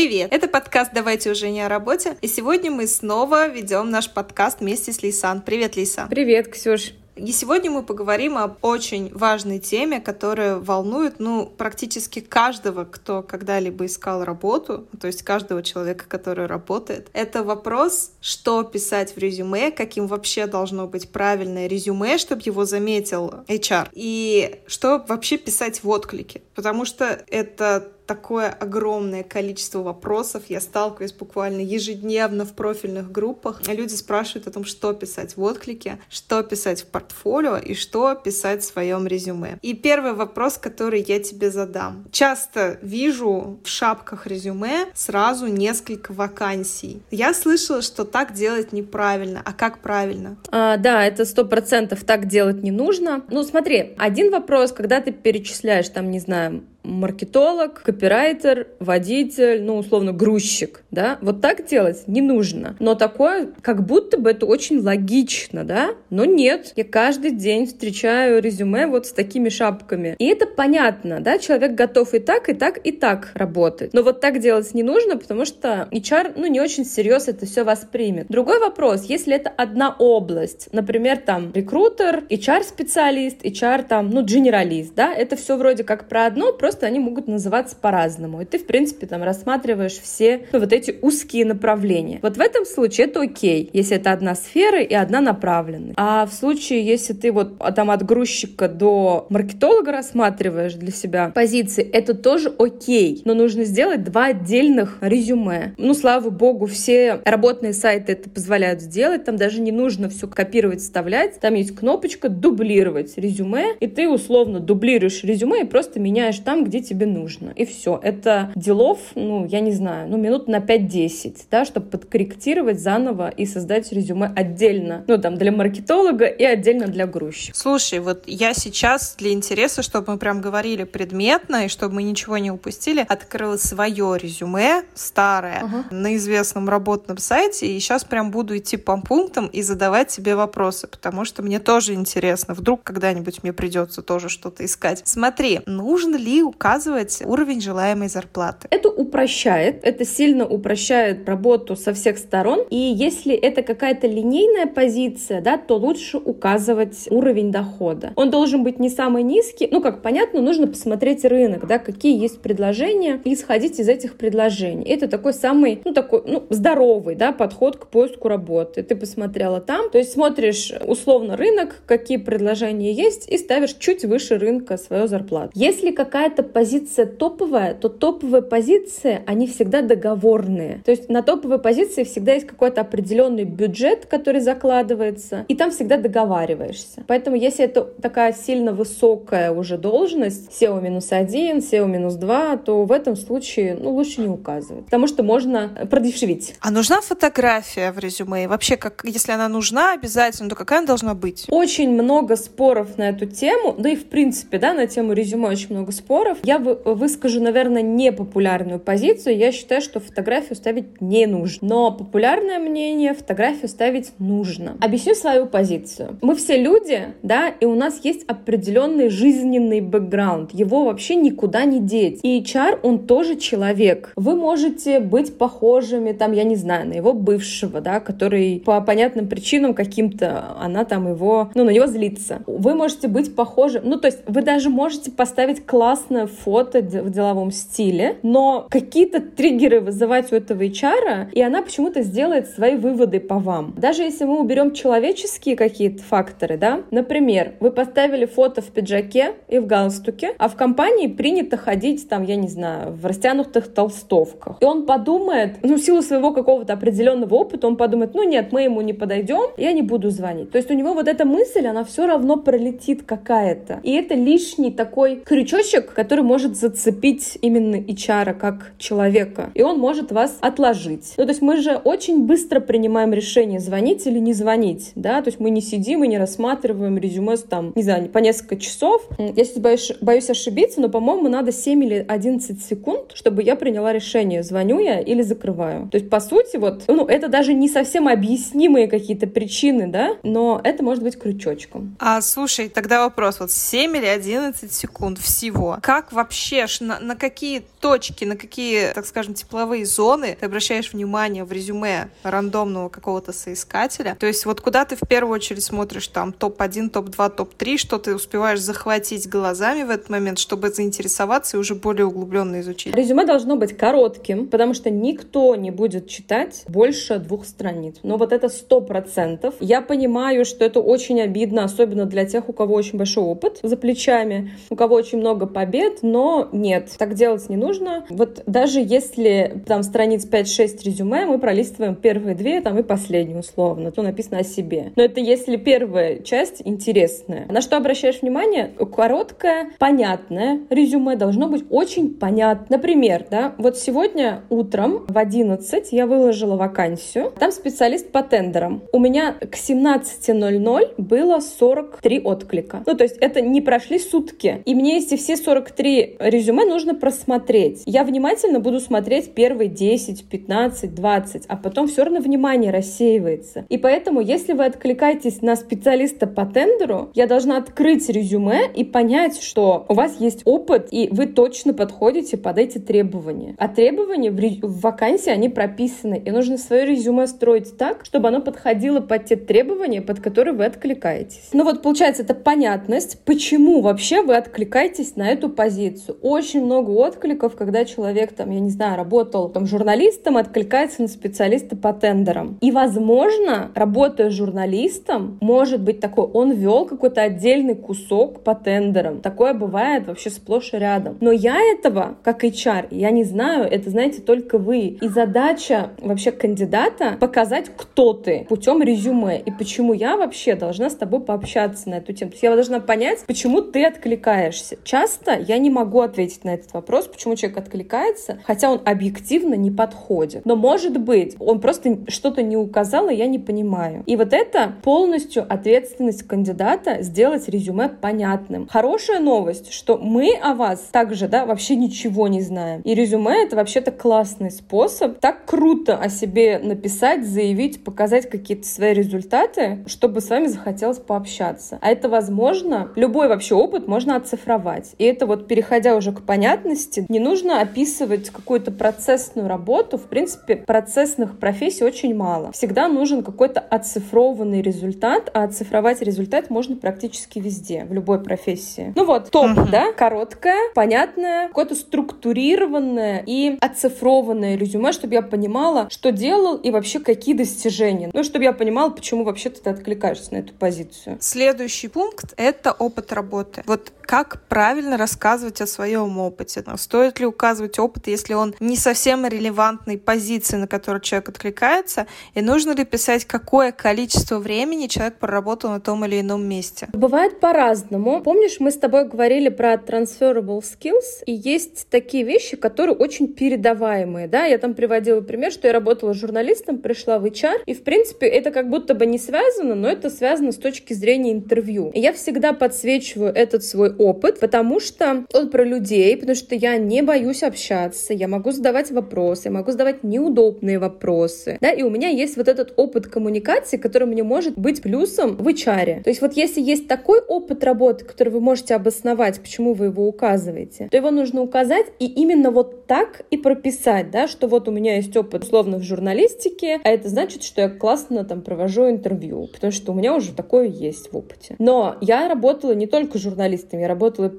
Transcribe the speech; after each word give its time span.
Привет! 0.00 0.32
Это 0.32 0.48
подкаст 0.48 0.92
«Давайте 0.94 1.30
уже 1.30 1.50
не 1.50 1.60
о 1.60 1.68
работе». 1.68 2.16
И 2.22 2.26
сегодня 2.26 2.70
мы 2.70 2.86
снова 2.86 3.48
ведем 3.48 3.90
наш 3.90 4.08
подкаст 4.08 4.60
вместе 4.60 4.94
с 4.94 5.02
Лейсан. 5.02 5.42
Привет, 5.42 5.76
Лиса! 5.76 6.06
Привет, 6.08 6.48
Ксюш! 6.48 6.94
И 7.16 7.32
сегодня 7.32 7.70
мы 7.70 7.82
поговорим 7.82 8.38
об 8.38 8.56
очень 8.62 9.12
важной 9.12 9.58
теме, 9.58 10.00
которая 10.00 10.56
волнует, 10.56 11.16
ну, 11.18 11.44
практически 11.44 12.20
каждого, 12.20 12.84
кто 12.86 13.22
когда-либо 13.22 13.84
искал 13.84 14.24
работу, 14.24 14.86
то 14.98 15.06
есть 15.06 15.22
каждого 15.22 15.62
человека, 15.62 16.06
который 16.08 16.46
работает. 16.46 17.10
Это 17.12 17.42
вопрос, 17.42 18.12
что 18.22 18.62
писать 18.62 19.14
в 19.14 19.18
резюме, 19.18 19.70
каким 19.70 20.06
вообще 20.06 20.46
должно 20.46 20.86
быть 20.86 21.10
правильное 21.10 21.66
резюме, 21.66 22.16
чтобы 22.16 22.40
его 22.46 22.64
заметил 22.64 23.44
HR, 23.48 23.88
и 23.92 24.62
что 24.66 25.04
вообще 25.06 25.36
писать 25.36 25.84
в 25.84 25.90
отклике, 25.90 26.40
потому 26.54 26.86
что 26.86 27.22
это 27.28 27.92
такое 28.10 28.48
огромное 28.48 29.22
количество 29.22 29.84
вопросов. 29.84 30.42
Я 30.48 30.60
сталкиваюсь 30.60 31.12
буквально 31.12 31.60
ежедневно 31.60 32.44
в 32.44 32.54
профильных 32.54 33.12
группах. 33.12 33.62
Люди 33.68 33.94
спрашивают 33.94 34.48
о 34.48 34.50
том, 34.50 34.64
что 34.64 34.92
писать 34.94 35.36
в 35.36 35.42
отклике, 35.44 36.00
что 36.08 36.42
писать 36.42 36.82
в 36.82 36.86
портфолио 36.86 37.56
и 37.56 37.74
что 37.74 38.16
писать 38.16 38.62
в 38.62 38.64
своем 38.64 39.06
резюме. 39.06 39.58
И 39.62 39.74
первый 39.74 40.14
вопрос, 40.14 40.58
который 40.58 41.04
я 41.06 41.20
тебе 41.20 41.52
задам. 41.52 42.08
Часто 42.10 42.80
вижу 42.82 43.60
в 43.62 43.68
шапках 43.68 44.26
резюме 44.26 44.86
сразу 44.92 45.46
несколько 45.46 46.12
вакансий. 46.12 47.02
Я 47.12 47.32
слышала, 47.32 47.80
что 47.80 48.04
так 48.04 48.32
делать 48.34 48.72
неправильно. 48.72 49.40
А 49.44 49.52
как 49.52 49.82
правильно? 49.82 50.36
А, 50.50 50.78
да, 50.78 51.06
это 51.06 51.24
сто 51.24 51.44
процентов 51.44 52.02
так 52.02 52.26
делать 52.26 52.60
не 52.64 52.72
нужно. 52.72 53.22
Ну, 53.30 53.44
смотри, 53.44 53.94
один 53.98 54.32
вопрос, 54.32 54.72
когда 54.72 55.00
ты 55.00 55.12
перечисляешь, 55.12 55.88
там, 55.90 56.10
не 56.10 56.18
знаю, 56.18 56.64
маркетолог, 56.82 57.82
копирайтер, 57.82 58.68
водитель, 58.78 59.62
ну, 59.62 59.76
условно, 59.76 60.12
грузчик, 60.12 60.82
да, 60.90 61.18
вот 61.20 61.40
так 61.40 61.66
делать 61.66 62.04
не 62.06 62.20
нужно. 62.20 62.76
Но 62.80 62.94
такое, 62.94 63.48
как 63.62 63.84
будто 63.86 64.18
бы 64.18 64.30
это 64.30 64.46
очень 64.46 64.80
логично, 64.80 65.64
да, 65.64 65.90
но 66.10 66.24
нет. 66.24 66.72
Я 66.76 66.84
каждый 66.84 67.32
день 67.32 67.66
встречаю 67.66 68.42
резюме 68.42 68.86
вот 68.86 69.06
с 69.06 69.12
такими 69.12 69.48
шапками. 69.48 70.16
И 70.18 70.26
это 70.26 70.46
понятно, 70.46 71.20
да, 71.20 71.38
человек 71.38 71.74
готов 71.74 72.14
и 72.14 72.18
так, 72.18 72.48
и 72.48 72.54
так, 72.54 72.78
и 72.84 72.92
так 72.92 73.30
работать. 73.34 73.92
Но 73.92 74.02
вот 74.02 74.20
так 74.20 74.40
делать 74.40 74.72
не 74.74 74.82
нужно, 74.82 75.16
потому 75.16 75.44
что 75.44 75.88
HR, 75.90 76.34
ну, 76.36 76.46
не 76.46 76.60
очень 76.60 76.84
серьезно 76.84 77.30
это 77.30 77.46
все 77.46 77.64
воспримет. 77.64 78.26
Другой 78.28 78.58
вопрос, 78.60 79.04
если 79.04 79.34
это 79.34 79.50
одна 79.50 79.94
область, 79.98 80.68
например, 80.72 81.18
там, 81.18 81.52
рекрутер, 81.52 82.24
HR-специалист, 82.30 83.44
HR, 83.44 83.86
там, 83.86 84.10
ну, 84.10 84.22
генералист, 84.22 84.94
да, 84.94 85.14
это 85.14 85.36
все 85.36 85.56
вроде 85.56 85.84
как 85.84 86.08
про 86.08 86.26
одно, 86.26 86.52
просто 86.52 86.79
просто 86.80 86.86
они 86.86 86.98
могут 86.98 87.28
называться 87.28 87.76
по-разному. 87.78 88.40
И 88.40 88.44
ты, 88.46 88.58
в 88.58 88.66
принципе, 88.66 89.06
там 89.06 89.22
рассматриваешь 89.22 90.00
все 90.00 90.46
ну, 90.52 90.60
вот 90.60 90.72
эти 90.72 90.96
узкие 91.02 91.44
направления. 91.44 92.20
Вот 92.22 92.38
в 92.38 92.40
этом 92.40 92.64
случае 92.64 93.06
это 93.06 93.20
окей, 93.20 93.68
если 93.74 93.96
это 93.96 94.12
одна 94.12 94.34
сфера 94.34 94.80
и 94.80 94.94
одна 94.94 95.20
направленность. 95.20 95.94
А 95.96 96.24
в 96.24 96.32
случае, 96.32 96.82
если 96.86 97.12
ты 97.12 97.32
вот 97.32 97.58
там 97.76 97.90
от 97.90 98.02
грузчика 98.02 98.68
до 98.68 99.26
маркетолога 99.28 99.92
рассматриваешь 99.92 100.74
для 100.74 100.90
себя 100.90 101.32
позиции, 101.34 101.84
это 101.84 102.14
тоже 102.14 102.52
окей. 102.58 103.20
Но 103.26 103.34
нужно 103.34 103.64
сделать 103.64 104.02
два 104.02 104.26
отдельных 104.26 104.98
резюме. 105.02 105.74
Ну, 105.76 105.92
слава 105.92 106.30
богу, 106.30 106.64
все 106.64 107.20
работные 107.26 107.74
сайты 107.74 108.12
это 108.12 108.30
позволяют 108.30 108.80
сделать. 108.80 109.24
Там 109.24 109.36
даже 109.36 109.60
не 109.60 109.72
нужно 109.72 110.08
все 110.08 110.26
копировать, 110.26 110.80
вставлять. 110.80 111.40
Там 111.40 111.54
есть 111.54 111.76
кнопочка 111.76 112.30
дублировать 112.30 113.18
резюме, 113.18 113.74
и 113.80 113.86
ты 113.86 114.08
условно 114.08 114.60
дублируешь 114.60 115.22
резюме 115.24 115.62
и 115.62 115.66
просто 115.66 116.00
меняешь 116.00 116.38
там, 116.38 116.59
где 116.64 116.80
тебе 116.80 117.06
нужно. 117.06 117.50
И 117.56 117.64
все. 117.64 117.98
Это 118.02 118.52
делов, 118.54 118.98
ну, 119.14 119.46
я 119.46 119.60
не 119.60 119.72
знаю, 119.72 120.08
ну, 120.08 120.16
минут 120.16 120.48
на 120.48 120.58
5-10, 120.58 121.46
да, 121.50 121.64
чтобы 121.64 121.86
подкорректировать 121.86 122.80
заново 122.80 123.28
и 123.28 123.46
создать 123.46 123.92
резюме 123.92 124.32
отдельно. 124.34 125.04
Ну, 125.06 125.18
там, 125.18 125.36
для 125.36 125.52
маркетолога 125.52 126.26
и 126.26 126.44
отдельно 126.44 126.86
для 126.86 127.06
грузчика. 127.06 127.56
Слушай, 127.56 128.00
вот 128.00 128.24
я 128.26 128.54
сейчас 128.54 129.14
для 129.18 129.32
интереса, 129.32 129.82
чтобы 129.82 130.12
мы 130.12 130.18
прям 130.18 130.40
говорили 130.40 130.84
предметно 130.84 131.66
и 131.66 131.68
чтобы 131.68 131.96
мы 131.96 132.02
ничего 132.02 132.38
не 132.38 132.50
упустили, 132.50 133.04
открыла 133.08 133.56
свое 133.56 134.18
резюме 134.20 134.84
старое 134.94 135.62
uh-huh. 135.62 135.94
на 135.94 136.16
известном 136.16 136.68
работном 136.68 137.18
сайте, 137.18 137.66
и 137.66 137.80
сейчас 137.80 138.04
прям 138.04 138.30
буду 138.30 138.56
идти 138.56 138.76
по 138.76 139.00
пунктам 139.00 139.46
и 139.46 139.62
задавать 139.62 140.08
тебе 140.08 140.34
вопросы, 140.34 140.86
потому 140.86 141.24
что 141.24 141.42
мне 141.42 141.58
тоже 141.58 141.94
интересно. 141.94 142.54
Вдруг 142.54 142.82
когда-нибудь 142.82 143.42
мне 143.42 143.52
придется 143.52 144.02
тоже 144.02 144.28
что-то 144.28 144.64
искать. 144.64 145.02
Смотри, 145.04 145.60
нужно 145.66 146.16
ли 146.16 146.42
указывать 146.50 147.22
уровень 147.24 147.60
желаемой 147.60 148.08
зарплаты. 148.08 148.66
Это 148.70 148.88
упрощает, 148.88 149.80
это 149.82 150.04
сильно 150.04 150.46
упрощает 150.46 151.28
работу 151.28 151.76
со 151.76 151.94
всех 151.94 152.18
сторон. 152.18 152.66
И 152.70 152.76
если 152.76 153.34
это 153.34 153.62
какая-то 153.62 154.06
линейная 154.06 154.66
позиция, 154.66 155.40
да, 155.40 155.56
то 155.56 155.76
лучше 155.76 156.18
указывать 156.18 157.06
уровень 157.10 157.52
дохода. 157.52 158.12
Он 158.16 158.30
должен 158.30 158.64
быть 158.64 158.78
не 158.80 158.90
самый 158.90 159.22
низкий. 159.22 159.68
Ну, 159.70 159.80
как 159.80 160.02
понятно, 160.02 160.40
нужно 160.40 160.66
посмотреть 160.66 161.24
рынок, 161.24 161.66
да, 161.66 161.78
какие 161.78 162.20
есть 162.20 162.40
предложения, 162.40 163.20
и 163.24 163.34
исходить 163.34 163.78
из 163.78 163.88
этих 163.88 164.16
предложений. 164.16 164.86
Это 164.88 165.06
такой 165.08 165.32
самый, 165.32 165.80
ну, 165.84 165.92
такой, 165.92 166.22
ну, 166.26 166.44
здоровый, 166.50 167.14
да, 167.14 167.32
подход 167.32 167.76
к 167.76 167.86
поиску 167.86 168.28
работы. 168.28 168.82
Ты 168.82 168.96
посмотрела 168.96 169.60
там, 169.60 169.90
то 169.90 169.98
есть 169.98 170.12
смотришь 170.12 170.72
условно 170.84 171.36
рынок, 171.36 171.82
какие 171.86 172.16
предложения 172.16 172.92
есть, 172.92 173.28
и 173.28 173.38
ставишь 173.38 173.74
чуть 173.74 174.04
выше 174.04 174.36
рынка 174.36 174.76
свою 174.76 175.06
зарплату. 175.06 175.52
Если 175.54 175.92
какая-то 175.92 176.39
какая-то 176.40 176.42
позиция 176.42 177.06
топовая, 177.06 177.74
то 177.74 177.88
топовые 177.88 178.42
позиции, 178.42 179.22
они 179.26 179.46
всегда 179.46 179.82
договорные. 179.82 180.82
То 180.84 180.90
есть 180.90 181.08
на 181.08 181.22
топовой 181.22 181.58
позиции 181.58 182.04
всегда 182.04 182.34
есть 182.34 182.46
какой-то 182.46 182.80
определенный 182.80 183.44
бюджет, 183.44 184.06
который 184.06 184.40
закладывается, 184.40 185.44
и 185.48 185.54
там 185.54 185.70
всегда 185.70 185.96
договариваешься. 185.96 187.04
Поэтому 187.06 187.36
если 187.36 187.64
это 187.64 187.82
такая 187.82 188.32
сильно 188.32 188.72
высокая 188.72 189.52
уже 189.52 189.78
должность, 189.78 190.50
SEO 190.50 190.80
минус 190.80 191.12
один, 191.12 191.58
SEO 191.58 191.86
минус 191.86 192.14
два, 192.14 192.56
то 192.56 192.84
в 192.84 192.92
этом 192.92 193.16
случае 193.16 193.76
ну, 193.80 193.90
лучше 193.90 194.20
не 194.20 194.28
указывать, 194.28 194.84
потому 194.86 195.06
что 195.06 195.22
можно 195.22 195.68
продешевить. 195.90 196.54
А 196.60 196.70
нужна 196.70 197.00
фотография 197.00 197.92
в 197.92 197.98
резюме? 197.98 198.44
И 198.44 198.46
вообще, 198.46 198.76
как, 198.76 199.02
если 199.04 199.32
она 199.32 199.48
нужна 199.48 199.92
обязательно, 199.92 200.48
то 200.48 200.56
какая 200.56 200.78
она 200.78 200.86
должна 200.86 201.14
быть? 201.14 201.46
Очень 201.50 201.90
много 201.90 202.36
споров 202.36 202.98
на 202.98 203.08
эту 203.08 203.26
тему, 203.26 203.74
да 203.78 203.90
и 203.90 203.96
в 203.96 204.06
принципе, 204.06 204.58
да, 204.58 204.72
на 204.72 204.86
тему 204.86 205.12
резюме 205.12 205.48
очень 205.48 205.74
много 205.74 205.92
споров 205.92 206.29
партнеров, 206.30 206.38
я 206.44 206.58
выскажу, 206.58 207.40
наверное, 207.40 207.82
непопулярную 207.82 208.78
позицию. 208.78 209.36
Я 209.36 209.52
считаю, 209.52 209.80
что 209.80 210.00
фотографию 210.00 210.56
ставить 210.56 211.00
не 211.00 211.26
нужно. 211.26 211.68
Но 211.68 211.90
популярное 211.90 212.58
мнение, 212.58 213.14
фотографию 213.14 213.68
ставить 213.68 214.12
нужно. 214.18 214.76
Объясню 214.80 215.14
свою 215.14 215.46
позицию. 215.46 216.18
Мы 216.22 216.34
все 216.34 216.60
люди, 216.60 217.14
да, 217.22 217.48
и 217.48 217.64
у 217.64 217.74
нас 217.74 218.00
есть 218.04 218.24
определенный 218.26 219.08
жизненный 219.08 219.80
бэкграунд. 219.80 220.52
Его 220.52 220.84
вообще 220.84 221.16
никуда 221.16 221.64
не 221.64 221.80
деть. 221.80 222.20
И 222.22 222.40
HR, 222.40 222.80
он 222.82 223.06
тоже 223.06 223.36
человек. 223.36 224.12
Вы 224.16 224.36
можете 224.36 225.00
быть 225.00 225.36
похожими, 225.36 226.12
там, 226.12 226.32
я 226.32 226.44
не 226.44 226.56
знаю, 226.56 226.88
на 226.88 226.94
его 226.94 227.12
бывшего, 227.12 227.80
да, 227.80 228.00
который 228.00 228.62
по 228.64 228.80
понятным 228.80 229.28
причинам 229.28 229.74
каким-то, 229.74 230.56
она 230.60 230.84
там 230.84 231.08
его, 231.08 231.50
ну, 231.54 231.64
на 231.64 231.70
него 231.70 231.86
злится. 231.86 232.42
Вы 232.46 232.74
можете 232.74 233.08
быть 233.08 233.34
похожи, 233.34 233.80
ну, 233.82 233.98
то 233.98 234.06
есть 234.06 234.20
вы 234.26 234.42
даже 234.42 234.70
можете 234.70 235.10
поставить 235.10 235.64
классно 235.66 236.19
классное 236.20 236.26
фото 236.26 236.80
в 236.80 237.10
деловом 237.10 237.50
стиле, 237.50 238.16
но 238.22 238.66
какие-то 238.70 239.20
триггеры 239.20 239.80
вызывать 239.80 240.32
у 240.32 240.36
этого 240.36 240.62
HR, 240.62 241.30
и 241.32 241.42
она 241.42 241.62
почему-то 241.62 242.02
сделает 242.02 242.48
свои 242.48 242.76
выводы 242.76 243.20
по 243.20 243.38
вам. 243.38 243.74
Даже 243.76 244.02
если 244.02 244.24
мы 244.24 244.40
уберем 244.40 244.72
человеческие 244.72 245.56
какие-то 245.56 246.02
факторы, 246.02 246.56
да, 246.56 246.82
например, 246.90 247.54
вы 247.60 247.70
поставили 247.70 248.26
фото 248.26 248.62
в 248.62 248.66
пиджаке 248.66 249.34
и 249.48 249.58
в 249.58 249.66
галстуке, 249.66 250.34
а 250.38 250.48
в 250.48 250.56
компании 250.56 251.06
принято 251.06 251.56
ходить 251.56 252.08
там, 252.08 252.24
я 252.24 252.36
не 252.36 252.48
знаю, 252.48 252.92
в 252.92 253.06
растянутых 253.06 253.72
толстовках. 253.72 254.56
И 254.60 254.64
он 254.64 254.86
подумает, 254.86 255.56
ну, 255.62 255.76
в 255.76 255.80
силу 255.80 256.02
своего 256.02 256.32
какого-то 256.32 256.72
определенного 256.72 257.34
опыта, 257.34 257.66
он 257.66 257.76
подумает, 257.76 258.14
ну 258.14 258.24
нет, 258.24 258.52
мы 258.52 258.62
ему 258.62 258.80
не 258.80 258.92
подойдем, 258.92 259.50
я 259.56 259.72
не 259.72 259.82
буду 259.82 260.10
звонить. 260.10 260.50
То 260.50 260.58
есть 260.58 260.70
у 260.70 260.74
него 260.74 260.94
вот 260.94 261.08
эта 261.08 261.24
мысль, 261.24 261.66
она 261.66 261.84
все 261.84 262.06
равно 262.06 262.36
пролетит 262.36 263.02
какая-то. 263.02 263.80
И 263.82 263.92
это 263.92 264.14
лишний 264.14 264.70
такой 264.70 265.16
крючочек, 265.16 265.92
который 265.92 266.09
который 266.10 266.24
может 266.24 266.56
зацепить 266.56 267.38
именно 267.40 267.76
HR 267.76 268.34
как 268.34 268.72
человека, 268.78 269.52
и 269.54 269.62
он 269.62 269.78
может 269.78 270.10
вас 270.10 270.38
отложить. 270.40 271.14
Ну, 271.16 271.22
то 271.22 271.30
есть 271.30 271.40
мы 271.40 271.58
же 271.58 271.76
очень 271.76 272.26
быстро 272.26 272.58
принимаем 272.58 273.12
решение, 273.12 273.60
звонить 273.60 274.08
или 274.08 274.18
не 274.18 274.32
звонить, 274.32 274.90
да, 274.96 275.22
то 275.22 275.28
есть 275.28 275.38
мы 275.38 275.50
не 275.50 275.60
сидим 275.60 276.02
и 276.02 276.08
не 276.08 276.18
рассматриваем 276.18 276.98
резюме 276.98 277.36
там, 277.36 277.72
не 277.76 277.84
знаю, 277.84 278.08
по 278.08 278.18
несколько 278.18 278.56
часов. 278.56 279.08
Я 279.18 279.44
сейчас 279.44 279.58
боюсь, 279.58 279.92
боюсь 280.00 280.28
ошибиться, 280.28 280.80
но, 280.80 280.88
по-моему, 280.88 281.28
надо 281.28 281.52
7 281.52 281.84
или 281.84 282.04
11 282.08 282.60
секунд, 282.60 283.12
чтобы 283.14 283.44
я 283.44 283.54
приняла 283.54 283.92
решение, 283.92 284.42
звоню 284.42 284.80
я 284.80 284.98
или 284.98 285.22
закрываю. 285.22 285.88
То 285.90 285.96
есть, 285.96 286.10
по 286.10 286.18
сути, 286.18 286.56
вот, 286.56 286.82
ну, 286.88 287.06
это 287.06 287.28
даже 287.28 287.54
не 287.54 287.68
совсем 287.68 288.08
объяснимые 288.08 288.88
какие-то 288.88 289.28
причины, 289.28 289.86
да, 289.86 290.16
но 290.24 290.60
это 290.64 290.82
может 290.82 291.04
быть 291.04 291.16
крючочком. 291.16 291.94
А, 292.00 292.20
слушай, 292.20 292.68
тогда 292.68 293.04
вопрос, 293.04 293.38
вот 293.38 293.52
7 293.52 293.96
или 293.96 294.06
11 294.06 294.72
секунд 294.72 295.20
всего. 295.20 295.78
Как 295.80 295.99
как 296.00 296.12
вообще, 296.12 296.66
на, 296.80 296.98
на 296.98 297.14
какие 297.14 297.62
точки, 297.80 298.24
на 298.24 298.36
какие, 298.36 298.92
так 298.92 299.04
скажем, 299.04 299.34
тепловые 299.34 299.84
зоны 299.84 300.36
ты 300.38 300.46
обращаешь 300.46 300.92
внимание 300.94 301.44
в 301.44 301.52
резюме 301.52 302.08
рандомного 302.22 302.88
какого-то 302.88 303.32
соискателя? 303.32 304.16
То 304.18 304.26
есть 304.26 304.46
вот 304.46 304.62
куда 304.62 304.86
ты 304.86 304.96
в 304.96 305.06
первую 305.06 305.34
очередь 305.34 305.62
смотришь 305.62 306.08
там 306.08 306.32
топ-1, 306.32 306.88
топ-2, 306.88 307.36
топ-3, 307.36 307.76
что 307.76 307.98
ты 307.98 308.14
успеваешь 308.14 308.60
захватить 308.60 309.28
глазами 309.28 309.82
в 309.82 309.90
этот 309.90 310.08
момент, 310.08 310.38
чтобы 310.38 310.70
заинтересоваться 310.70 311.56
и 311.56 311.60
уже 311.60 311.74
более 311.74 312.06
углубленно 312.06 312.60
изучить? 312.60 312.94
Резюме 312.94 313.26
должно 313.26 313.56
быть 313.56 313.76
коротким, 313.76 314.48
потому 314.48 314.72
что 314.72 314.88
никто 314.88 315.54
не 315.54 315.70
будет 315.70 316.08
читать 316.08 316.64
больше 316.66 317.18
двух 317.18 317.44
страниц. 317.44 317.96
Но 318.02 318.16
вот 318.16 318.32
это 318.32 318.48
сто 318.48 318.80
процентов. 318.80 319.54
Я 319.60 319.82
понимаю, 319.82 320.46
что 320.46 320.64
это 320.64 320.80
очень 320.80 321.20
обидно, 321.20 321.64
особенно 321.64 322.06
для 322.06 322.24
тех, 322.24 322.48
у 322.48 322.54
кого 322.54 322.74
очень 322.74 322.96
большой 322.96 323.24
опыт 323.24 323.58
за 323.62 323.76
плечами, 323.76 324.52
у 324.70 324.76
кого 324.76 324.94
очень 324.94 325.18
много 325.18 325.46
побед, 325.46 325.89
но 326.02 326.48
нет, 326.52 326.90
так 326.98 327.14
делать 327.14 327.48
не 327.48 327.56
нужно. 327.56 328.04
Вот 328.10 328.42
даже 328.46 328.80
если 328.80 329.62
там 329.66 329.82
страниц 329.82 330.26
5-6 330.26 330.84
резюме, 330.84 331.26
мы 331.26 331.38
пролистываем 331.38 331.94
первые 331.94 332.34
две 332.34 332.60
там 332.60 332.78
и 332.78 332.82
последнюю 332.82 333.40
условно, 333.40 333.90
то 333.90 334.02
написано 334.02 334.38
о 334.38 334.44
себе. 334.44 334.92
Но 334.96 335.02
это 335.02 335.20
если 335.20 335.56
первая 335.56 336.20
часть 336.20 336.62
интересная. 336.64 337.46
На 337.48 337.60
что 337.60 337.76
обращаешь 337.76 338.22
внимание? 338.22 338.72
Короткое, 338.94 339.70
понятное 339.78 340.60
резюме 340.70 341.16
должно 341.16 341.48
быть 341.48 341.64
очень 341.70 342.14
понятно. 342.14 342.66
Например, 342.68 343.24
да, 343.30 343.54
вот 343.58 343.76
сегодня 343.76 344.42
утром 344.50 345.04
в 345.08 345.18
11 345.18 345.92
я 345.92 346.06
выложила 346.06 346.56
вакансию. 346.56 347.32
Там 347.38 347.52
специалист 347.52 348.10
по 348.10 348.22
тендерам. 348.22 348.82
У 348.92 348.98
меня 348.98 349.32
к 349.32 349.54
17.00 349.54 350.94
было 350.98 351.40
43 351.40 352.20
отклика. 352.20 352.82
Ну, 352.86 352.94
то 352.94 353.04
есть 353.04 353.16
это 353.18 353.40
не 353.40 353.60
прошли 353.60 353.98
сутки. 353.98 354.62
И 354.64 354.74
мне 354.74 354.98
эти 354.98 355.16
все 355.16 355.36
43 355.70 356.16
резюме 356.18 356.64
нужно 356.64 356.94
просмотреть. 356.94 357.82
Я 357.86 358.04
внимательно 358.04 358.60
буду 358.60 358.80
смотреть 358.80 359.34
первые 359.34 359.68
10, 359.68 360.28
15, 360.28 360.94
20, 360.94 361.44
а 361.46 361.56
потом 361.56 361.86
все 361.86 362.04
равно 362.04 362.20
внимание 362.20 362.72
рассеивается. 362.72 363.64
И 363.68 363.78
поэтому, 363.78 364.20
если 364.20 364.52
вы 364.52 364.64
откликаетесь 364.64 365.42
на 365.42 365.56
специалиста 365.56 366.26
по 366.26 366.44
тендеру, 366.44 367.10
я 367.14 367.26
должна 367.26 367.56
открыть 367.56 368.08
резюме 368.08 368.70
и 368.74 368.84
понять, 368.84 369.40
что 369.40 369.86
у 369.88 369.94
вас 369.94 370.16
есть 370.18 370.42
опыт, 370.44 370.88
и 370.90 371.08
вы 371.10 371.26
точно 371.26 371.72
подходите 371.72 372.36
под 372.36 372.58
эти 372.58 372.78
требования. 372.78 373.54
А 373.58 373.68
требования 373.68 374.30
в, 374.30 374.66
в 374.66 374.80
вакансии, 374.80 375.30
они 375.30 375.48
прописаны, 375.48 376.20
и 376.24 376.30
нужно 376.30 376.58
свое 376.58 376.84
резюме 376.84 377.26
строить 377.26 377.76
так, 377.76 378.04
чтобы 378.04 378.28
оно 378.28 378.40
подходило 378.40 379.00
под 379.00 379.26
те 379.26 379.36
требования, 379.36 380.02
под 380.02 380.20
которые 380.20 380.54
вы 380.54 380.64
откликаетесь. 380.64 381.50
Ну 381.52 381.64
вот, 381.64 381.82
получается, 381.82 382.22
это 382.22 382.34
понятность, 382.34 383.18
почему 383.24 383.80
вообще 383.80 384.22
вы 384.22 384.36
откликаетесь 384.36 385.16
на 385.16 385.28
эту 385.28 385.48
позицию. 385.60 386.16
Очень 386.22 386.64
много 386.64 386.88
откликов, 386.88 387.54
когда 387.54 387.84
человек, 387.84 388.32
там, 388.32 388.50
я 388.50 388.60
не 388.60 388.70
знаю, 388.70 388.96
работал 388.96 389.50
там 389.50 389.66
журналистом, 389.66 390.38
откликается 390.38 391.02
на 391.02 391.08
специалиста 391.08 391.76
по 391.76 391.92
тендерам. 391.92 392.56
И, 392.62 392.70
возможно, 392.70 393.70
работая 393.74 394.30
журналистом, 394.30 395.36
может 395.42 395.82
быть 395.82 396.00
такой, 396.00 396.24
он 396.24 396.52
вел 396.52 396.86
какой-то 396.86 397.20
отдельный 397.20 397.74
кусок 397.74 398.40
по 398.40 398.54
тендерам. 398.54 399.20
Такое 399.20 399.52
бывает 399.52 400.06
вообще 400.06 400.30
сплошь 400.30 400.72
и 400.72 400.78
рядом. 400.78 401.18
Но 401.20 401.30
я 401.30 401.58
этого, 401.60 402.16
как 402.22 402.42
HR, 402.42 402.86
я 402.90 403.10
не 403.10 403.24
знаю, 403.24 403.64
это 403.70 403.90
знаете 403.90 404.22
только 404.22 404.56
вы. 404.56 404.96
И 404.98 405.08
задача 405.08 405.90
вообще 406.00 406.30
кандидата 406.30 407.18
показать, 407.20 407.66
кто 407.76 408.14
ты 408.14 408.46
путем 408.48 408.80
резюме 408.80 409.38
и 409.38 409.50
почему 409.50 409.92
я 409.92 410.16
вообще 410.16 410.54
должна 410.54 410.88
с 410.88 410.94
тобой 410.94 411.20
пообщаться 411.20 411.90
на 411.90 411.96
эту 411.96 412.14
тему. 412.14 412.30
То 412.30 412.36
есть 412.36 412.44
я 412.44 412.54
должна 412.54 412.80
понять, 412.80 413.24
почему 413.26 413.60
ты 413.60 413.84
откликаешься. 413.84 414.78
Часто 414.84 415.34
я 415.50 415.58
не 415.58 415.68
могу 415.68 416.00
ответить 416.00 416.44
на 416.44 416.50
этот 416.50 416.72
вопрос, 416.72 417.08
почему 417.08 417.34
человек 417.34 417.58
откликается, 417.58 418.38
хотя 418.44 418.70
он 418.70 418.80
объективно 418.84 419.54
не 419.54 419.72
подходит. 419.72 420.44
Но 420.44 420.54
может 420.54 420.96
быть, 421.00 421.34
он 421.40 421.60
просто 421.60 421.98
что-то 422.06 422.42
не 422.42 422.56
указал, 422.56 423.08
и 423.08 423.16
я 423.16 423.26
не 423.26 423.40
понимаю. 423.40 424.04
И 424.06 424.16
вот 424.16 424.32
это 424.32 424.74
полностью 424.84 425.44
ответственность 425.52 426.22
кандидата 426.22 427.02
сделать 427.02 427.48
резюме 427.48 427.88
понятным. 427.88 428.68
Хорошая 428.68 429.18
новость, 429.18 429.72
что 429.72 429.98
мы 429.98 430.38
о 430.40 430.54
вас 430.54 430.88
также, 430.92 431.26
да, 431.26 431.46
вообще 431.46 431.74
ничего 431.74 432.28
не 432.28 432.42
знаем. 432.42 432.82
И 432.82 432.94
резюме— 432.94 433.42
это 433.44 433.56
вообще-то 433.56 433.90
классный 433.90 434.52
способ 434.52 435.18
так 435.18 435.46
круто 435.46 435.96
о 435.96 436.08
себе 436.08 436.60
написать, 436.62 437.26
заявить, 437.26 437.82
показать 437.82 438.30
какие-то 438.30 438.68
свои 438.68 438.94
результаты, 438.94 439.82
чтобы 439.86 440.20
с 440.20 440.30
вами 440.30 440.46
захотелось 440.46 440.98
пообщаться. 440.98 441.78
А 441.80 441.90
это 441.90 442.08
возможно, 442.08 442.92
любой 442.94 443.26
вообще 443.26 443.56
опыт 443.56 443.88
можно 443.88 444.14
оцифровать. 444.14 444.94
И 444.98 445.04
это 445.04 445.26
вот, 445.26 445.39
переходя 445.46 445.96
уже 445.96 446.12
к 446.12 446.22
понятности, 446.22 447.06
не 447.08 447.18
нужно 447.18 447.60
описывать 447.60 448.30
какую-то 448.30 448.70
процессную 448.70 449.48
работу. 449.48 449.98
В 449.98 450.04
принципе, 450.04 450.56
процессных 450.56 451.38
профессий 451.38 451.84
очень 451.84 452.14
мало. 452.14 452.52
Всегда 452.52 452.88
нужен 452.88 453.22
какой-то 453.22 453.60
оцифрованный 453.60 454.62
результат, 454.62 455.30
а 455.34 455.44
оцифровать 455.44 456.02
результат 456.02 456.50
можно 456.50 456.76
практически 456.76 457.38
везде, 457.38 457.84
в 457.84 457.92
любой 457.92 458.22
профессии. 458.22 458.92
Ну 458.96 459.04
вот, 459.04 459.30
топ, 459.30 459.50
uh-huh. 459.50 459.70
да, 459.70 459.92
короткое, 459.92 460.56
понятное, 460.74 461.48
какое-то 461.48 461.74
структурированное 461.74 463.22
и 463.26 463.56
оцифрованное 463.60 464.56
резюме, 464.56 464.92
чтобы 464.92 465.14
я 465.14 465.22
понимала, 465.22 465.88
что 465.90 466.12
делал 466.12 466.56
и 466.56 466.70
вообще 466.70 467.00
какие 467.00 467.34
достижения. 467.34 468.10
Ну, 468.12 468.24
чтобы 468.24 468.44
я 468.44 468.52
понимала, 468.52 468.90
почему 468.90 469.24
вообще 469.24 469.50
ты 469.50 469.70
откликаешься 469.70 470.34
на 470.34 470.38
эту 470.38 470.54
позицию. 470.54 471.18
Следующий 471.20 471.88
пункт— 471.88 472.34
это 472.36 472.72
опыт 472.72 473.12
работы. 473.12 473.62
Вот 473.66 473.92
как 474.02 474.42
правильно 474.48 474.96
рассказывать 474.96 475.29
о 475.30 475.66
своем 475.66 476.18
опыте? 476.18 476.64
Стоит 476.76 477.20
ли 477.20 477.26
указывать 477.26 477.78
опыт, 477.78 478.08
если 478.08 478.34
он 478.34 478.54
не 478.58 478.76
совсем 478.76 479.26
релевантной 479.26 479.96
позиции, 479.98 480.56
на 480.56 480.66
которую 480.66 481.00
человек 481.00 481.28
откликается? 481.28 482.06
И 482.34 482.40
нужно 482.40 482.72
ли 482.72 482.84
писать, 482.84 483.24
какое 483.24 483.72
количество 483.72 484.38
времени 484.38 484.88
человек 484.88 485.18
проработал 485.18 485.70
на 485.70 485.80
том 485.80 486.04
или 486.04 486.20
ином 486.20 486.46
месте? 486.46 486.88
Бывает 486.92 487.38
по-разному. 487.40 488.22
Помнишь, 488.22 488.56
мы 488.58 488.70
с 488.70 488.76
тобой 488.76 489.06
говорили 489.06 489.48
про 489.48 489.74
transferable 489.74 490.62
skills, 490.62 491.22
и 491.26 491.32
есть 491.32 491.88
такие 491.90 492.24
вещи, 492.24 492.56
которые 492.56 492.96
очень 492.96 493.28
передаваемые. 493.28 494.26
Да? 494.26 494.46
Я 494.46 494.58
там 494.58 494.74
приводила 494.74 495.20
пример, 495.20 495.52
что 495.52 495.68
я 495.68 495.72
работала 495.72 496.12
журналистом, 496.12 496.78
пришла 496.78 497.18
в 497.18 497.24
HR, 497.24 497.62
и, 497.66 497.74
в 497.74 497.84
принципе, 497.84 498.26
это 498.26 498.50
как 498.50 498.68
будто 498.68 498.94
бы 498.94 499.06
не 499.06 499.18
связано, 499.18 499.74
но 499.74 499.88
это 499.88 500.10
связано 500.10 500.52
с 500.52 500.56
точки 500.56 500.92
зрения 500.92 501.32
интервью. 501.32 501.90
И 501.94 502.00
я 502.00 502.12
всегда 502.12 502.52
подсвечиваю 502.52 503.32
этот 503.32 503.64
свой 503.64 503.94
опыт, 503.94 504.40
потому 504.40 504.80
что 504.80 505.19
он 505.32 505.50
про 505.50 505.64
людей, 505.64 506.16
потому 506.16 506.34
что 506.34 506.54
я 506.54 506.76
не 506.78 507.02
боюсь 507.02 507.42
общаться, 507.42 508.12
я 508.14 508.28
могу 508.28 508.50
задавать 508.52 508.90
вопросы, 508.90 509.48
я 509.48 509.50
могу 509.50 509.70
задавать 509.70 510.02
неудобные 510.04 510.78
вопросы, 510.78 511.58
да, 511.60 511.70
и 511.70 511.82
у 511.82 511.90
меня 511.90 512.08
есть 512.08 512.36
вот 512.36 512.48
этот 512.48 512.72
опыт 512.76 513.06
коммуникации, 513.06 513.76
который 513.76 514.06
мне 514.06 514.22
может 514.22 514.56
быть 514.56 514.82
плюсом 514.82 515.36
в 515.36 515.46
HR. 515.46 516.02
То 516.02 516.10
есть 516.10 516.20
вот 516.20 516.34
если 516.34 516.60
есть 516.60 516.88
такой 516.88 517.20
опыт 517.20 517.64
работы, 517.64 518.04
который 518.04 518.30
вы 518.30 518.40
можете 518.40 518.74
обосновать, 518.74 519.40
почему 519.40 519.74
вы 519.74 519.86
его 519.86 520.06
указываете, 520.06 520.88
то 520.90 520.96
его 520.96 521.10
нужно 521.10 521.42
указать 521.42 521.86
и 521.98 522.06
именно 522.06 522.50
вот 522.50 522.86
так 522.86 523.22
и 523.30 523.36
прописать, 523.36 524.10
да, 524.10 524.26
что 524.28 524.48
вот 524.48 524.68
у 524.68 524.70
меня 524.70 524.96
есть 524.96 525.16
опыт 525.16 525.44
условно 525.44 525.78
в 525.78 525.82
журналистике, 525.82 526.80
а 526.84 526.88
это 526.88 527.08
значит, 527.08 527.42
что 527.42 527.60
я 527.62 527.68
классно 527.68 528.24
там 528.24 528.42
провожу 528.42 528.88
интервью, 528.90 529.48
потому 529.52 529.72
что 529.72 529.92
у 529.92 529.94
меня 529.94 530.14
уже 530.14 530.32
такое 530.32 530.66
есть 530.66 531.12
в 531.12 531.16
опыте. 531.16 531.56
Но 531.58 531.96
я 532.00 532.28
работала 532.28 532.72
не 532.72 532.86
только 532.86 533.18
журналистом, 533.18 533.80
я 533.80 533.88
работала 533.88 534.26
и 534.26 534.30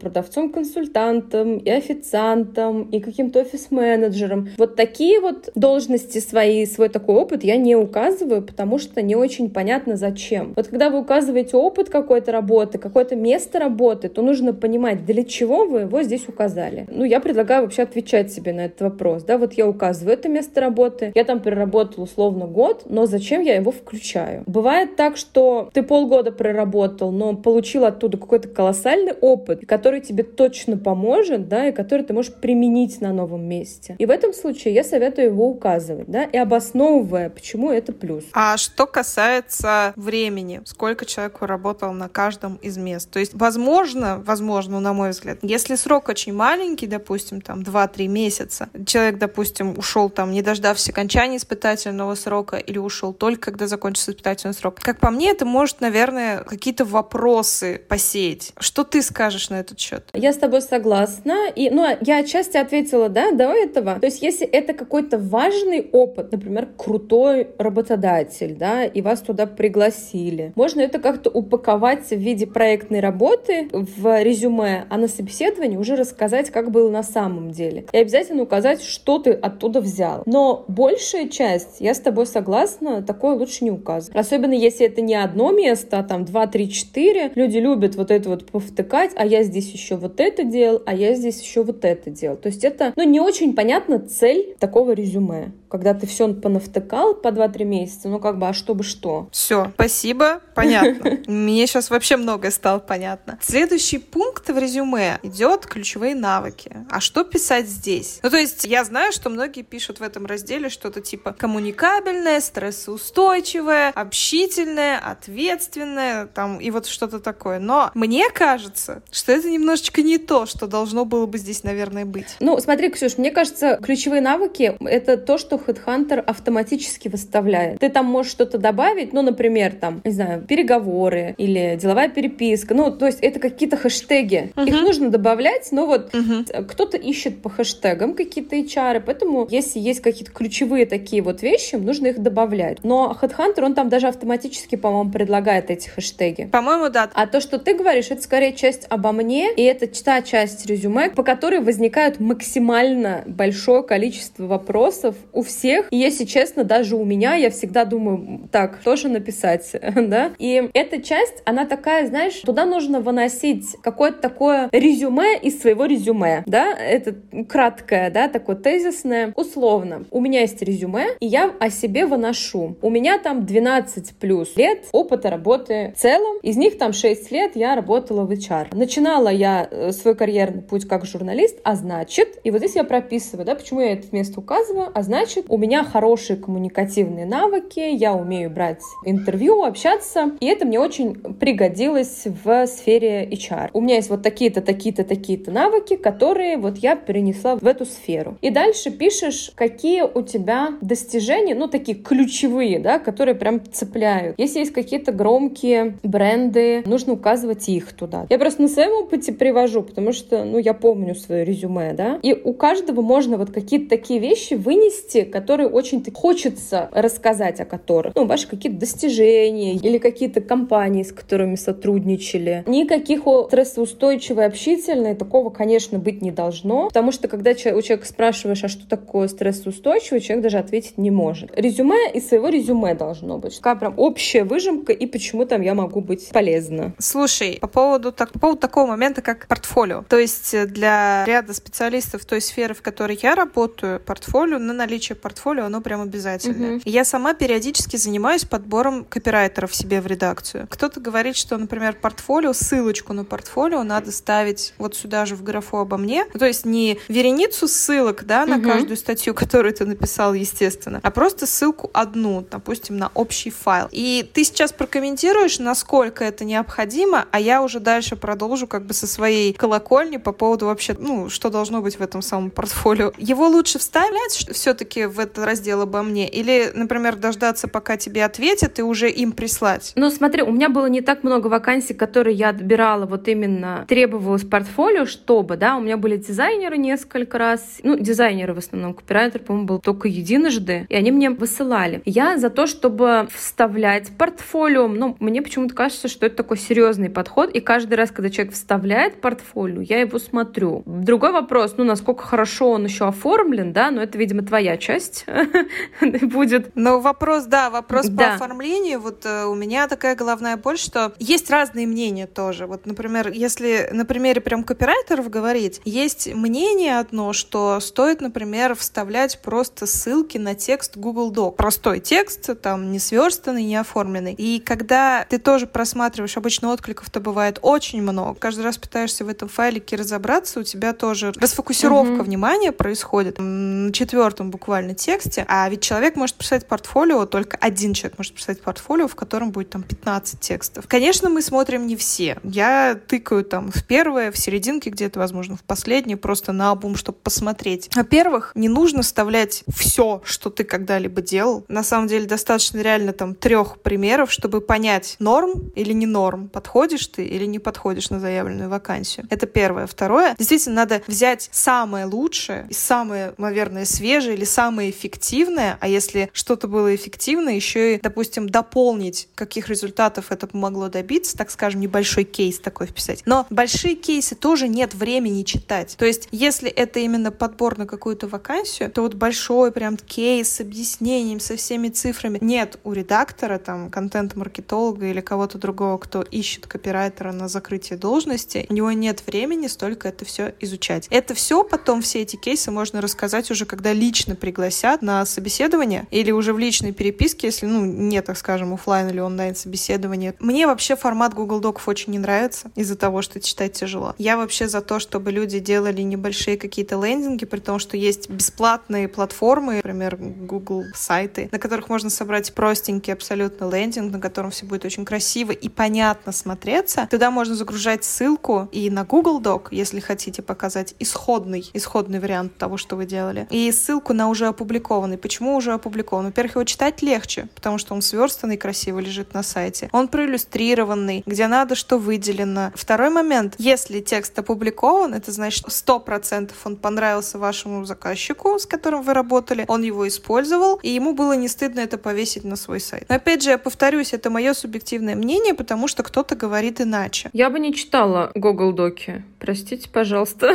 продавцом-консультантом, 0.72 1.58
и 1.58 1.70
официантом, 1.70 2.84
и 2.84 3.00
каким-то 3.00 3.40
офис-менеджером. 3.40 4.50
Вот 4.58 4.76
такие 4.76 5.20
вот 5.20 5.50
должности 5.56 6.20
свои, 6.20 6.66
свой 6.66 6.90
такой 6.90 7.16
опыт 7.16 7.44
я 7.44 7.58
не 7.58 7.76
указываю, 7.76 8.42
потому 8.42 8.80
что 8.80 9.02
не 9.02 9.16
очень 9.16 9.50
понятно 9.50 9.96
зачем. 9.96 10.54
Вот 10.56 10.68
когда 10.68 10.90
вы 10.90 11.00
указываете 11.00 11.58
опыт 11.58 11.90
какой-то 11.90 12.32
работы, 12.32 12.78
какое-то 12.78 13.16
место 13.16 13.60
работы, 13.60 14.10
то 14.10 14.22
нужно 14.22 14.54
понимать, 14.54 15.06
для 15.06 15.24
чего 15.24 15.66
вы 15.66 15.82
его 15.82 16.04
здесь 16.04 16.28
указали. 16.28 16.88
Ну, 16.90 17.04
я 17.04 17.20
предлагаю 17.20 17.64
вообще 17.64 17.84
отвечать 17.84 18.32
себе 18.32 18.54
на 18.54 18.66
этот 18.66 18.82
вопрос. 18.82 19.24
Да, 19.24 19.38
вот 19.38 19.54
я 19.54 19.68
указываю 19.68 20.14
это 20.14 20.30
место 20.30 20.62
работы, 20.62 21.12
я 21.16 21.24
там 21.24 21.40
проработал 21.40 22.04
условно 22.04 22.46
год, 22.46 22.84
но 22.86 23.06
зачем 23.06 23.42
я 23.42 23.56
его 23.56 23.72
включаю? 23.72 24.44
Бывает 24.46 24.96
так, 24.96 25.18
что 25.18 25.70
ты 25.74 25.84
полгода 25.84 26.32
проработал, 26.32 27.12
но 27.12 27.36
получил 27.36 27.86
оттуда 27.86 28.18
какой-то 28.18 28.48
колоссальный 28.48 29.14
опыт, 29.14 29.66
который 29.68 30.02
тебе 30.02 30.24
точно 30.24 30.61
поможет, 30.78 31.48
да, 31.48 31.68
и 31.68 31.72
который 31.72 32.04
ты 32.04 32.14
можешь 32.14 32.34
применить 32.34 33.02
на 33.02 33.14
новом 33.14 33.44
месте. 33.44 33.96
И 34.00 34.06
в 34.06 34.10
этом 34.10 34.34
случае 34.34 34.74
я 34.74 34.84
советую 34.84 35.28
его 35.28 35.48
указывать, 35.48 36.08
да, 36.08 36.24
и 36.24 36.38
обосновывая, 36.38 37.30
почему 37.30 37.72
это 37.72 37.94
плюс. 37.94 38.24
А 38.34 38.58
что 38.58 38.86
касается 38.88 39.94
времени, 39.96 40.62
сколько 40.66 41.06
человек 41.06 41.42
работал 41.42 41.94
на 41.94 42.10
каждом 42.10 42.56
из 42.56 42.78
мест? 42.78 43.10
То 43.12 43.20
есть, 43.20 43.34
возможно, 43.34 44.22
возможно, 44.26 44.80
на 44.80 44.94
мой 44.94 45.12
взгляд, 45.12 45.40
если 45.42 45.76
срок 45.76 46.10
очень 46.10 46.34
маленький, 46.34 46.88
допустим, 46.88 47.42
там 47.42 47.62
2-3 47.62 48.08
месяца, 48.08 48.70
человек, 48.86 49.18
допустим, 49.18 49.78
ушел 49.78 50.10
там, 50.10 50.32
не 50.32 50.42
дождавшись 50.42 50.90
окончания 50.90 51.38
испытательного 51.38 52.16
срока 52.16 52.58
или 52.58 52.78
ушел 52.78 53.14
только 53.14 53.52
когда 53.52 53.68
закончится 53.68 54.12
испытательный 54.12 54.54
срок, 54.54 54.80
как 54.80 55.00
по 55.00 55.10
мне, 55.12 55.32
это 55.32 55.46
может, 55.46 55.82
наверное, 55.82 56.44
какие-то 56.44 56.86
вопросы 56.86 57.82
посеять. 57.88 58.54
Что 58.60 58.84
ты 58.84 59.02
скажешь? 59.02 59.42
на 59.52 59.60
этот 59.60 59.80
счет? 59.80 60.10
Я 60.14 60.34
тобой 60.42 60.62
согласна. 60.62 61.50
И, 61.56 61.70
ну, 61.70 61.86
я 62.02 62.18
отчасти 62.18 62.58
ответила, 62.58 63.10
да, 63.10 63.32
до 63.32 63.52
этого. 63.52 64.00
То 64.00 64.08
есть, 64.08 64.22
если 64.22 64.46
это 64.46 64.74
какой-то 64.74 65.18
важный 65.18 65.88
опыт, 65.92 66.32
например, 66.32 66.68
крутой 66.78 67.50
работодатель, 67.58 68.56
да, 68.56 68.84
и 68.84 69.02
вас 69.02 69.22
туда 69.22 69.46
пригласили, 69.46 70.52
можно 70.56 70.82
это 70.82 71.00
как-то 71.00 71.30
упаковать 71.30 72.10
в 72.10 72.18
виде 72.18 72.48
проектной 72.48 73.00
работы 73.00 73.70
в 73.72 74.24
резюме, 74.24 74.86
а 74.90 74.98
на 74.98 75.08
собеседовании 75.08 75.78
уже 75.78 75.96
рассказать, 75.96 76.50
как 76.50 76.72
было 76.72 76.90
на 76.90 77.04
самом 77.04 77.52
деле. 77.52 77.86
И 77.92 77.98
обязательно 77.98 78.44
указать, 78.44 78.82
что 78.82 79.20
ты 79.20 79.32
оттуда 79.32 79.80
взял. 79.80 80.24
Но 80.26 80.66
большая 80.68 81.28
часть, 81.30 81.80
я 81.80 81.94
с 81.94 82.00
тобой 82.00 82.26
согласна, 82.26 83.04
такое 83.04 83.36
лучше 83.36 83.64
не 83.64 83.72
указывать. 83.72 84.16
Особенно 84.16 84.54
если 84.54 84.88
это 84.88 85.02
не 85.02 85.16
одно 85.16 85.52
место, 85.52 86.00
а 86.00 86.04
там 86.04 86.26
два, 86.26 86.48
три, 86.48 86.70
четыре. 86.70 87.32
Люди 87.36 87.58
любят 87.58 87.96
вот 87.96 88.10
это 88.10 88.30
вот 88.30 88.46
повтыкать, 88.46 89.12
а 89.16 89.26
я 89.26 89.44
здесь 89.44 89.72
еще 89.72 89.96
вот 89.96 90.20
это 90.20 90.31
делал, 90.38 90.82
а 90.86 90.94
я 90.94 91.14
здесь 91.16 91.42
еще 91.42 91.64
вот 91.64 91.84
это 91.86 92.10
делал. 92.10 92.38
То 92.38 92.48
есть 92.48 92.64
это, 92.64 92.94
ну, 92.96 93.04
не 93.04 93.20
очень 93.20 93.56
понятна 93.56 94.00
цель 94.00 94.56
такого 94.60 94.92
резюме 94.92 95.52
когда 95.72 95.94
ты 95.94 96.06
все 96.06 96.32
понавтыкал 96.34 97.16
по 97.16 97.30
2-3 97.30 97.64
месяца, 97.64 98.10
ну 98.10 98.20
как 98.20 98.38
бы, 98.38 98.50
а 98.50 98.54
чтобы 98.54 98.84
что? 98.84 99.30
Все, 99.32 99.72
спасибо, 99.74 100.42
понятно. 100.54 101.20
Мне 101.28 101.66
сейчас 101.66 101.90
вообще 101.90 102.18
многое 102.18 102.52
стало 102.52 102.80
понятно. 102.80 103.40
Следующий 103.42 103.98
пункт 103.98 104.50
в 104.50 104.58
резюме 104.58 105.20
идет 105.24 105.66
ключевые 105.66 106.14
навыки. 106.14 106.86
А 106.90 107.00
что 107.00 107.24
писать 107.24 107.68
здесь? 107.68 108.20
Ну, 108.22 108.30
то 108.30 108.38
есть 108.38 108.66
я 108.66 108.84
знаю, 108.84 109.14
что 109.14 109.30
многие 109.30 109.62
пишут 109.62 110.02
в 110.02 110.04
этом 110.04 110.26
разделе 110.26 110.68
что-то 110.68 111.00
типа 111.00 111.34
коммуникабельное, 111.40 112.42
стрессоустойчивое, 112.42 113.92
общительное, 113.92 115.00
ответственное, 115.00 116.26
там, 116.26 116.60
и 116.60 116.70
вот 116.70 116.86
что-то 116.86 117.22
такое. 117.22 117.60
Но 117.60 117.92
мне 117.94 118.30
кажется, 118.30 119.04
что 119.10 119.32
это 119.32 119.50
немножечко 119.50 120.02
не 120.02 120.18
то, 120.18 120.46
что 120.46 120.68
должно 120.68 121.06
было 121.06 121.26
бы 121.26 121.38
здесь, 121.38 121.64
наверное, 121.64 122.04
быть. 122.04 122.36
Ну, 122.42 122.60
смотри, 122.60 122.90
Ксюш, 122.90 123.18
мне 123.18 123.32
кажется, 123.32 123.80
ключевые 123.82 124.22
навыки— 124.22 124.76
это 124.82 125.16
то, 125.16 125.38
что 125.38 125.61
HeadHunter 125.68 126.20
автоматически 126.20 127.08
выставляет. 127.08 127.80
Ты 127.80 127.90
там 127.90 128.06
можешь 128.06 128.32
что-то 128.32 128.58
добавить, 128.58 129.14
ну, 129.14 129.22
например, 129.22 129.74
там, 129.74 130.02
не 130.04 130.12
знаю, 130.12 130.42
переговоры 130.42 131.36
или 131.38 131.78
деловая 131.82 132.10
переписка. 132.10 132.74
Ну, 132.74 132.92
то 132.92 133.06
есть 133.06 133.20
это 133.22 133.40
какие-то 133.40 133.78
хэштеги. 133.78 134.52
Uh-huh. 134.56 134.68
Их 134.68 134.82
нужно 134.82 135.10
добавлять, 135.10 135.70
но 135.72 135.86
вот 135.86 136.14
uh-huh. 136.14 136.66
кто-то 136.66 136.98
ищет 136.98 137.42
по 137.42 137.50
хэштегам 137.50 138.14
какие-то 138.14 138.56
HR, 138.56 139.02
поэтому 139.06 139.48
если 139.50 139.80
есть 139.80 140.02
какие-то 140.02 140.32
ключевые 140.32 140.86
такие 140.86 141.22
вот 141.22 141.42
вещи, 141.42 141.76
нужно 141.76 142.08
их 142.08 142.20
добавлять. 142.20 142.80
Но 142.84 143.16
HeadHunter, 143.20 143.64
он 143.64 143.76
там 143.76 143.90
даже 143.90 144.08
автоматически, 144.08 144.76
по-моему, 144.76 145.12
предлагает 145.12 145.70
эти 145.70 145.90
хэштеги. 145.90 146.50
По-моему, 146.52 146.90
да. 146.90 147.10
А 147.14 147.28
то, 147.28 147.42
что 147.42 147.60
ты 147.60 147.76
говоришь, 147.76 148.12
это 148.12 148.22
скорее 148.22 148.54
часть 148.54 148.86
обо 148.90 149.12
мне, 149.12 149.54
и 149.54 149.62
это 149.64 149.88
та 150.04 150.22
часть 150.22 150.66
резюме, 150.66 151.10
по 151.10 151.24
которой 151.24 151.60
возникают 151.60 152.20
максимально 152.20 153.24
большое 153.26 153.84
количество 153.84 154.46
вопросов 154.48 155.16
у 155.32 155.44
всех. 155.44 155.51
И 155.90 155.98
если 155.98 156.26
честно, 156.26 156.64
даже 156.64 156.96
у 156.96 157.06
меня, 157.06 157.36
я 157.36 157.50
всегда 157.50 157.86
думаю, 157.86 158.50
так, 158.52 158.80
тоже 158.84 159.10
написать, 159.10 159.72
да? 159.96 160.32
И 160.38 160.70
эта 160.74 161.02
часть, 161.02 161.42
она 161.46 161.66
такая, 161.66 162.08
знаешь, 162.08 162.36
туда 162.42 162.66
нужно 162.66 163.02
выносить 163.02 163.66
какое-то 163.82 164.20
такое 164.22 164.70
резюме 164.72 165.38
из 165.38 165.62
своего 165.62 165.86
резюме, 165.86 166.44
да? 166.46 166.74
Это 166.78 167.16
краткое, 167.48 168.10
да, 168.10 168.28
такое 168.28 168.56
тезисное. 168.56 169.34
Условно, 169.36 170.06
у 170.12 170.22
меня 170.22 170.42
есть 170.42 170.62
резюме, 170.62 171.08
и 171.20 171.26
я 171.26 171.52
о 171.60 171.70
себе 171.70 172.06
выношу. 172.06 172.78
У 172.82 172.90
меня 172.90 173.20
там 173.20 173.46
12 173.46 174.16
плюс 174.18 174.56
лет 174.56 174.86
опыта 174.92 175.30
работы 175.30 175.94
в 175.96 176.00
целом. 176.00 176.38
Из 176.42 176.58
них 176.58 176.78
там 176.78 176.94
6 176.94 177.32
лет 177.32 177.56
я 177.56 177.76
работала 177.76 178.26
в 178.26 178.32
HR. 178.32 178.76
Начинала 178.76 179.30
я 179.30 179.68
э, 179.70 179.92
свой 179.92 180.16
карьерный 180.16 180.62
путь 180.62 180.88
как 180.88 181.06
журналист, 181.06 181.60
а 181.64 181.76
значит, 181.76 182.40
и 182.44 182.52
вот 182.52 182.60
здесь 182.60 182.76
я 182.76 182.84
прописываю, 182.84 183.46
да, 183.46 183.56
почему 183.56 183.82
я 183.82 183.94
это 183.94 184.08
место 184.12 184.40
указываю, 184.40 184.90
а 184.94 185.04
значит, 185.04 185.41
значит, 185.42 185.46
у 185.50 185.58
меня 185.58 185.84
хорошие 185.84 186.38
коммуникативные 186.38 187.26
навыки, 187.26 187.80
я 187.80 188.14
умею 188.14 188.50
брать 188.50 188.82
интервью, 189.06 189.64
общаться, 189.64 190.32
и 190.40 190.46
это 190.46 190.66
мне 190.66 190.80
очень 190.80 191.16
пригодилось 191.16 192.28
в 192.44 192.68
сфере 192.68 193.28
HR. 193.30 193.70
У 193.74 193.82
меня 193.82 193.96
есть 193.96 194.10
вот 194.10 194.22
такие-то, 194.22 194.62
такие-то, 194.62 195.04
такие-то 195.04 195.52
навыки, 195.52 195.96
которые 195.96 196.58
вот 196.58 196.78
я 196.78 196.96
перенесла 196.96 197.56
в 197.56 197.66
эту 197.66 197.86
сферу. 197.86 198.38
И 198.42 198.50
дальше 198.50 198.92
пишешь, 198.92 199.52
какие 199.56 200.04
у 200.04 200.22
тебя 200.22 200.78
достижения, 200.82 201.56
ну, 201.56 201.68
такие 201.68 201.98
ключевые, 201.98 202.80
да, 202.80 203.00
которые 203.00 203.36
прям 203.36 203.62
цепляют. 203.72 204.36
Если 204.38 204.60
есть 204.60 204.74
какие-то 204.74 205.12
громкие 205.12 205.98
бренды, 206.04 206.84
нужно 206.86 207.14
указывать 207.14 207.68
их 207.70 207.94
туда. 207.94 208.26
Я 208.30 208.38
просто 208.38 208.62
на 208.62 208.68
своем 208.68 209.04
опыте 209.04 209.34
привожу, 209.34 209.84
потому 209.84 210.12
что, 210.12 210.44
ну, 210.44 210.58
я 210.58 210.74
помню 210.74 211.16
свое 211.16 211.46
резюме, 211.46 211.94
да, 211.94 212.20
и 212.22 212.34
у 212.34 212.54
каждого 212.54 213.02
можно 213.02 213.38
вот 213.38 213.52
какие-то 213.52 213.90
такие 213.90 214.20
вещи 214.20 214.54
вынести, 214.54 215.24
которые 215.32 215.70
очень 215.70 216.04
хочется 216.14 216.90
рассказать 216.92 217.60
о 217.60 217.66
которых. 217.66 218.14
Ну, 218.16 218.26
ваши 218.26 218.48
какие-то 218.48 218.80
достижения 218.80 219.76
или 219.76 219.98
какие-то 219.98 220.42
компании, 220.42 221.04
с 221.04 221.12
которыми 221.12 221.56
сотрудничали. 221.56 222.64
Никаких 222.68 223.22
стрессоустойчивой, 223.48 224.46
общительной 224.46 225.16
такого, 225.16 225.50
конечно, 225.50 226.00
быть 226.00 226.22
не 226.22 226.32
должно, 226.32 226.88
потому 226.88 227.12
что 227.12 227.28
когда 227.28 227.52
у 227.52 227.56
человека 227.56 228.06
спрашиваешь, 228.06 228.64
а 228.64 228.68
что 228.68 228.88
такое 228.88 229.28
стрессоустойчивый, 229.28 230.22
человек 230.22 230.44
даже 230.44 230.58
ответить 230.58 230.98
не 230.98 231.12
может. 231.12 231.52
Резюме 231.56 232.12
из 232.14 232.28
своего 232.28 232.50
резюме 232.50 232.96
должно 232.96 233.38
быть. 233.38 233.58
Такая 233.58 233.76
прям 233.76 233.94
общая 233.98 234.44
выжимка 234.44 234.94
и 234.94 235.06
почему 235.06 235.46
там 235.46 235.62
я 235.62 235.74
могу 235.74 236.02
быть 236.02 236.30
полезна. 236.30 236.94
Слушай, 236.98 237.58
по 237.62 237.68
поводу, 237.68 238.12
так, 238.12 238.32
по 238.32 238.40
поводу 238.40 238.60
такого 238.60 238.88
момента, 238.88 239.22
как 239.22 239.48
портфолио. 239.48 240.04
То 240.10 240.18
есть 240.18 240.56
для 240.68 241.24
ряда 241.26 241.54
специалистов 241.54 242.26
той 242.26 242.42
сферы, 242.42 242.74
в 242.74 242.82
которой 242.82 243.20
я 243.22 243.36
работаю, 243.36 244.00
портфолио 244.00 244.58
на 244.58 244.74
наличие 244.74 245.16
портфолио, 245.22 245.66
оно 245.66 245.82
прям 245.82 246.02
обязательное. 246.02 246.76
Угу. 246.78 246.82
Я 246.86 247.06
сама 247.06 247.34
периодически 247.34 247.96
занимаюсь 247.96 248.46
подбором 248.46 249.06
копирайтеров 249.06 249.74
себе 249.76 250.02
в 250.02 250.08
редакцию. 250.08 250.68
Кто-то 250.70 251.00
говорит, 251.00 251.36
что, 251.36 251.58
например, 251.58 251.96
портфолио, 252.02 252.54
ссылочку 252.54 253.14
на 253.14 253.24
портфолио 253.24 253.84
надо 253.84 254.12
ставить 254.12 254.74
вот 254.78 254.96
сюда 254.96 255.26
же 255.26 255.36
в 255.36 255.44
графу 255.44 255.78
обо 255.78 255.98
мне. 255.98 256.26
Ну, 256.34 256.40
то 256.40 256.46
есть 256.46 256.66
не 256.66 257.00
вереницу 257.08 257.68
ссылок, 257.68 258.26
да, 258.26 258.46
на 258.46 258.58
угу. 258.58 258.70
каждую 258.70 258.98
статью, 258.98 259.34
которую 259.36 259.74
ты 259.74 259.86
написал, 259.86 260.34
естественно, 260.34 261.00
а 261.04 261.12
просто 261.12 261.46
ссылку 261.46 261.90
одну, 261.94 262.46
допустим, 262.50 262.98
на 262.98 263.12
общий 263.14 263.50
файл. 263.50 263.88
И 263.92 264.30
ты 264.34 264.44
сейчас 264.44 264.72
прокомментируешь, 264.72 265.60
насколько 265.60 266.24
это 266.24 266.46
необходимо, 266.46 267.26
а 267.32 267.40
я 267.40 267.62
уже 267.62 267.80
дальше 267.80 268.16
продолжу 268.16 268.68
как 268.68 268.86
бы 268.86 268.94
со 268.94 269.08
своей 269.08 269.54
колокольни 269.54 270.18
по 270.18 270.32
поводу 270.32 270.66
вообще, 270.66 270.96
ну, 270.98 271.30
что 271.30 271.50
должно 271.50 271.82
быть 271.82 271.98
в 271.98 272.02
этом 272.02 272.22
самом 272.22 272.50
портфолио. 272.52 273.12
Его 273.18 273.48
лучше 273.48 273.80
вставлять 273.80 274.48
все-таки 274.52 275.01
в 275.08 275.20
этот 275.20 275.46
раздел 275.46 275.82
обо 275.82 276.02
мне? 276.02 276.28
Или, 276.28 276.72
например, 276.74 277.16
дождаться, 277.16 277.68
пока 277.68 277.98
тебе 277.98 278.24
ответят, 278.24 278.80
и 278.80 278.82
уже 278.82 279.10
им 279.10 279.32
прислать? 279.32 279.94
Ну, 279.96 280.10
смотри, 280.10 280.42
у 280.44 280.52
меня 280.52 280.70
было 280.70 280.88
не 280.88 281.02
так 281.02 281.24
много 281.24 281.48
вакансий, 281.48 281.94
которые 281.94 282.36
я 282.36 282.50
отбирала 282.50 283.06
вот 283.06 283.28
именно 283.28 283.86
требовалось 283.88 284.44
портфолио, 284.44 285.06
чтобы, 285.06 285.58
да, 285.58 285.78
у 285.78 285.82
меня 285.82 285.98
были 285.98 286.18
дизайнеры 286.18 286.78
несколько 286.78 287.38
раз, 287.38 287.80
ну, 287.84 287.98
дизайнеры 287.98 288.54
в 288.54 288.58
основном, 288.58 288.94
копирайтер, 288.94 289.42
по-моему, 289.42 289.68
был 289.68 289.80
только 289.80 290.08
единожды, 290.08 290.86
и 290.90 290.96
они 290.96 291.12
мне 291.12 291.30
высылали. 291.30 292.02
Я 292.06 292.38
за 292.38 292.50
то, 292.50 292.68
чтобы 292.68 293.28
вставлять 293.34 294.12
портфолио, 294.18 294.88
ну, 294.88 295.16
мне 295.20 295.42
почему-то 295.42 295.74
кажется, 295.74 296.08
что 296.08 296.26
это 296.26 296.38
такой 296.38 296.58
серьезный 296.58 297.10
подход, 297.10 297.52
и 297.52 297.60
каждый 297.60 297.96
раз, 297.96 298.12
когда 298.12 298.30
человек 298.30 298.54
вставляет 298.54 299.22
портфолио, 299.22 299.82
я 299.82 300.02
его 300.02 300.20
смотрю. 300.20 300.84
Другой 300.86 301.32
вопрос, 301.32 301.76
ну, 301.78 301.84
насколько 301.84 302.24
хорошо 302.24 302.72
он 302.72 302.86
еще 302.86 303.08
оформлен, 303.08 303.74
да, 303.74 303.92
но 303.92 304.02
это, 304.02 304.18
видимо, 304.18 304.44
твоя 304.44 304.78
часть 304.78 304.91
будет. 306.22 306.72
Но 306.76 307.00
вопрос, 307.00 307.46
да, 307.46 307.70
вопрос 307.70 308.08
да. 308.08 308.30
по 308.30 308.34
оформлению. 308.36 309.00
Вот 309.00 309.26
э, 309.26 309.46
у 309.46 309.56
меня 309.56 309.88
такая 309.88 310.16
головная 310.16 310.58
боль, 310.58 310.78
что 310.78 311.14
есть 311.20 311.50
разные 311.50 311.88
мнения 311.88 312.28
тоже. 312.28 312.66
Вот, 312.66 312.86
например, 312.86 313.32
если 313.32 313.90
на 313.92 314.06
примере 314.06 314.42
прям 314.42 314.64
копирайтеров 314.64 315.30
говорить, 315.30 315.82
есть 315.86 316.34
мнение 316.34 317.00
одно, 317.00 317.34
что 317.34 317.80
стоит, 317.80 318.22
например, 318.22 318.76
вставлять 318.76 319.42
просто 319.42 319.86
ссылки 319.86 320.38
на 320.38 320.56
текст 320.56 320.98
Google 320.98 321.32
Doc. 321.32 321.56
Простой 321.56 322.00
текст, 322.00 322.50
там 322.62 322.92
не 322.92 323.00
сверстанный, 323.00 323.64
не 323.64 323.76
оформленный. 323.76 324.34
И 324.34 324.60
когда 324.60 325.26
ты 325.30 325.38
тоже 325.38 325.68
просматриваешь, 325.68 326.38
обычно 326.38 326.72
откликов-то 326.72 327.20
бывает 327.20 327.60
очень 327.62 328.02
много. 328.02 328.40
Каждый 328.40 328.64
раз 328.64 328.78
пытаешься 328.78 329.26
в 329.26 329.30
этом 329.30 329.48
файлике 329.48 329.96
разобраться, 329.96 330.60
у 330.60 330.64
тебя 330.64 330.94
тоже 330.94 331.32
расфокусировка 331.40 332.14
угу. 332.14 332.24
внимания 332.24 332.72
происходит. 332.72 333.38
На 333.40 333.92
четвертом 333.94 334.50
буквально 334.52 334.81
буквально 334.82 334.96
тексте, 334.96 335.46
а 335.48 335.70
ведь 335.70 335.82
человек 335.82 336.16
может 336.16 336.36
писать 336.36 336.68
портфолио, 336.68 337.26
только 337.26 337.58
один 337.58 337.94
человек 337.94 338.18
может 338.18 338.34
писать 338.34 338.62
портфолио, 338.62 339.08
в 339.08 339.16
котором 339.16 339.52
будет 339.52 339.70
там 339.70 339.84
15 339.84 340.40
текстов. 340.40 340.86
Конечно, 340.88 341.30
мы 341.30 341.42
смотрим 341.42 341.86
не 341.86 341.96
все. 341.96 342.38
Я 342.44 343.00
тыкаю 343.08 343.44
там 343.44 343.72
в 343.72 343.84
первое, 343.86 344.32
в 344.32 344.38
серединке 344.38 344.90
где-то, 344.90 345.20
возможно, 345.20 345.56
в 345.56 345.64
последнее, 345.64 346.18
просто 346.18 346.52
на 346.52 346.72
альбом, 346.72 346.96
чтобы 346.96 347.20
посмотреть. 347.20 347.90
Во-первых, 347.96 348.54
не 348.56 348.70
нужно 348.70 349.04
вставлять 349.04 349.64
все, 349.72 350.22
что 350.26 350.50
ты 350.50 350.64
когда-либо 350.64 351.22
делал. 351.22 351.64
На 351.68 351.84
самом 351.84 352.08
деле, 352.08 352.26
достаточно 352.26 352.80
реально 352.80 353.14
там 353.14 353.36
трех 353.36 353.80
примеров, 353.82 354.32
чтобы 354.32 354.62
понять, 354.62 355.16
норм 355.20 355.72
или 355.76 355.94
не 355.94 356.08
норм, 356.08 356.48
подходишь 356.48 357.06
ты 357.08 357.26
или 357.26 357.46
не 357.46 357.60
подходишь 357.60 358.10
на 358.10 358.20
заявленную 358.20 358.70
вакансию. 358.70 359.28
Это 359.30 359.46
первое. 359.46 359.86
Второе, 359.86 360.36
действительно, 360.38 360.76
надо 360.76 361.02
взять 361.08 361.50
самое 361.52 362.06
лучшее 362.06 362.66
и 362.70 362.74
самое, 362.74 363.34
наверное, 363.38 363.86
свежее 363.86 364.36
или 364.36 364.46
самое 364.46 364.71
эффективное, 364.80 365.78
а 365.82 365.88
если 365.88 366.30
что-то 366.34 366.68
было 366.68 366.94
эффективно, 366.96 367.50
еще 367.50 367.96
и, 367.96 368.00
допустим, 368.02 368.50
дополнить, 368.50 369.28
каких 369.36 369.70
результатов 369.70 370.32
это 370.32 370.48
помогло 370.48 370.90
добиться, 370.90 371.38
так 371.38 371.52
скажем, 371.52 371.82
небольшой 371.82 372.24
кейс 372.24 372.60
такой 372.60 372.88
вписать. 372.88 373.24
Но 373.26 373.46
большие 373.50 373.96
кейсы 373.96 374.36
тоже 374.36 374.68
нет 374.68 374.94
времени 374.94 375.44
читать. 375.44 375.96
То 375.98 376.06
есть, 376.06 376.28
если 376.32 376.70
это 376.70 377.00
именно 377.00 377.32
подбор 377.32 377.78
на 377.78 377.86
какую-то 377.86 378.28
вакансию, 378.28 378.92
то 378.92 379.02
вот 379.02 379.16
большой 379.16 379.72
прям 379.72 379.98
кейс 379.98 380.50
с 380.50 380.62
объяснением, 380.62 381.40
со 381.40 381.56
всеми 381.56 381.90
цифрами 381.90 382.40
нет 382.42 382.80
у 382.84 382.94
редактора, 382.94 383.58
там, 383.58 383.90
контент-маркетолога 383.90 385.08
или 385.08 385.22
кого-то 385.22 385.58
другого, 385.58 385.98
кто 385.98 386.22
ищет 386.22 386.68
копирайтера 386.68 387.32
на 387.32 387.48
закрытие 387.48 387.98
должности, 387.98 388.66
у 388.70 388.74
него 388.74 388.92
нет 388.92 389.24
времени 389.28 389.68
столько 389.68 390.08
это 390.08 390.26
все 390.26 390.54
изучать. 390.60 391.08
Это 391.10 391.34
все 391.34 391.64
потом, 391.64 392.02
все 392.02 392.22
эти 392.22 392.36
кейсы 392.36 392.72
можно 392.72 393.02
рассказать 393.02 393.50
уже, 393.52 393.66
когда 393.66 393.94
лично 393.94 394.36
пригласят 394.62 395.02
на 395.02 395.26
собеседование 395.26 396.06
или 396.12 396.30
уже 396.30 396.54
в 396.54 396.60
личной 396.60 396.92
переписке, 396.92 397.48
если, 397.48 397.66
ну, 397.66 397.84
нет, 397.84 398.26
так 398.26 398.38
скажем, 398.38 398.76
офлайн 398.76 399.10
или 399.10 399.20
онлайн 399.20 399.56
собеседование. 399.56 400.36
Мне 400.40 400.68
вообще 400.68 400.96
формат 400.96 401.34
Google 401.34 401.60
Доков 401.60 401.88
очень 401.88 402.12
не 402.12 402.20
нравится 402.20 402.70
из-за 402.76 402.96
того, 402.96 403.24
что 403.24 403.40
читать 403.40 403.74
тяжело. 403.74 404.14
Я 404.20 404.38
вообще 404.38 404.68
за 404.68 404.82
то, 404.82 405.00
чтобы 405.00 405.32
люди 405.32 405.58
делали 405.58 406.04
небольшие 406.04 406.58
какие-то 406.58 407.04
лендинги, 407.04 407.46
при 407.46 407.60
том, 407.60 407.80
что 407.80 407.98
есть 407.98 408.30
бесплатные 408.30 409.08
платформы, 409.08 409.78
например, 409.78 410.16
Google 410.18 410.84
сайты, 410.94 411.50
на 411.52 411.58
которых 411.58 411.90
можно 411.90 412.12
собрать 412.12 412.54
простенький 412.54 413.14
абсолютно 413.14 413.68
лендинг, 413.68 414.12
на 414.12 414.20
котором 414.20 414.52
все 414.52 414.68
будет 414.68 414.86
очень 414.86 415.06
красиво 415.06 415.54
и 415.54 415.70
понятно 415.70 416.32
смотреться. 416.32 417.08
Туда 417.10 417.32
можно 417.32 417.56
загружать 417.56 418.04
ссылку 418.04 418.70
и 418.72 418.92
на 418.92 419.06
Google 419.06 419.42
Doc, 419.42 419.70
если 419.72 420.00
хотите 420.00 420.44
показать 420.44 420.94
исходный, 421.00 421.68
исходный 421.74 422.20
вариант 422.20 422.58
того, 422.58 422.78
что 422.78 422.96
вы 422.96 423.08
делали, 423.08 423.48
и 423.50 423.72
ссылку 423.72 424.14
на 424.14 424.30
уже 424.30 424.51
опубликованный. 424.52 425.18
Почему 425.18 425.56
уже 425.56 425.74
опубликован? 425.74 426.26
Во-первых, 426.26 426.56
его 426.56 426.64
читать 426.64 427.02
легче, 427.02 427.48
потому 427.56 427.78
что 427.78 427.94
он 427.94 428.02
сверстанный, 428.02 428.58
красиво 428.58 429.00
лежит 429.00 429.34
на 429.34 429.44
сайте. 429.44 429.90
Он 429.92 430.08
проиллюстрированный, 430.08 431.24
где 431.26 431.48
надо, 431.48 431.76
что 431.76 431.98
выделено. 431.98 432.72
Второй 432.76 433.10
момент. 433.10 433.56
Если 433.58 434.00
текст 434.00 434.38
опубликован, 434.38 435.14
это 435.14 435.32
значит, 435.32 435.66
сто 435.68 436.00
процентов 436.00 436.58
он 436.66 436.76
понравился 436.76 437.40
вашему 437.40 437.86
заказчику, 437.86 438.60
с 438.60 438.66
которым 438.66 439.02
вы 439.02 439.14
работали, 439.14 439.66
он 439.68 439.82
его 439.84 440.08
использовал, 440.08 440.80
и 440.84 440.90
ему 440.90 441.14
было 441.14 441.34
не 441.34 441.48
стыдно 441.48 441.80
это 441.80 441.98
повесить 441.98 442.44
на 442.44 442.56
свой 442.56 442.80
сайт. 442.80 443.06
Но 443.10 443.16
опять 443.16 443.44
же, 443.44 443.52
я 443.52 443.58
повторюсь, 443.58 444.14
это 444.14 444.30
мое 444.30 444.54
субъективное 444.54 445.16
мнение, 445.16 445.54
потому 445.54 445.88
что 445.88 446.04
кто-то 446.04 446.36
говорит 446.36 446.82
иначе. 446.82 447.30
Я 447.34 447.50
бы 447.50 447.60
не 447.60 447.74
читала 447.74 448.32
Google 448.36 448.74
Доки. 448.74 449.24
Простите, 449.40 449.90
пожалуйста. 449.90 450.54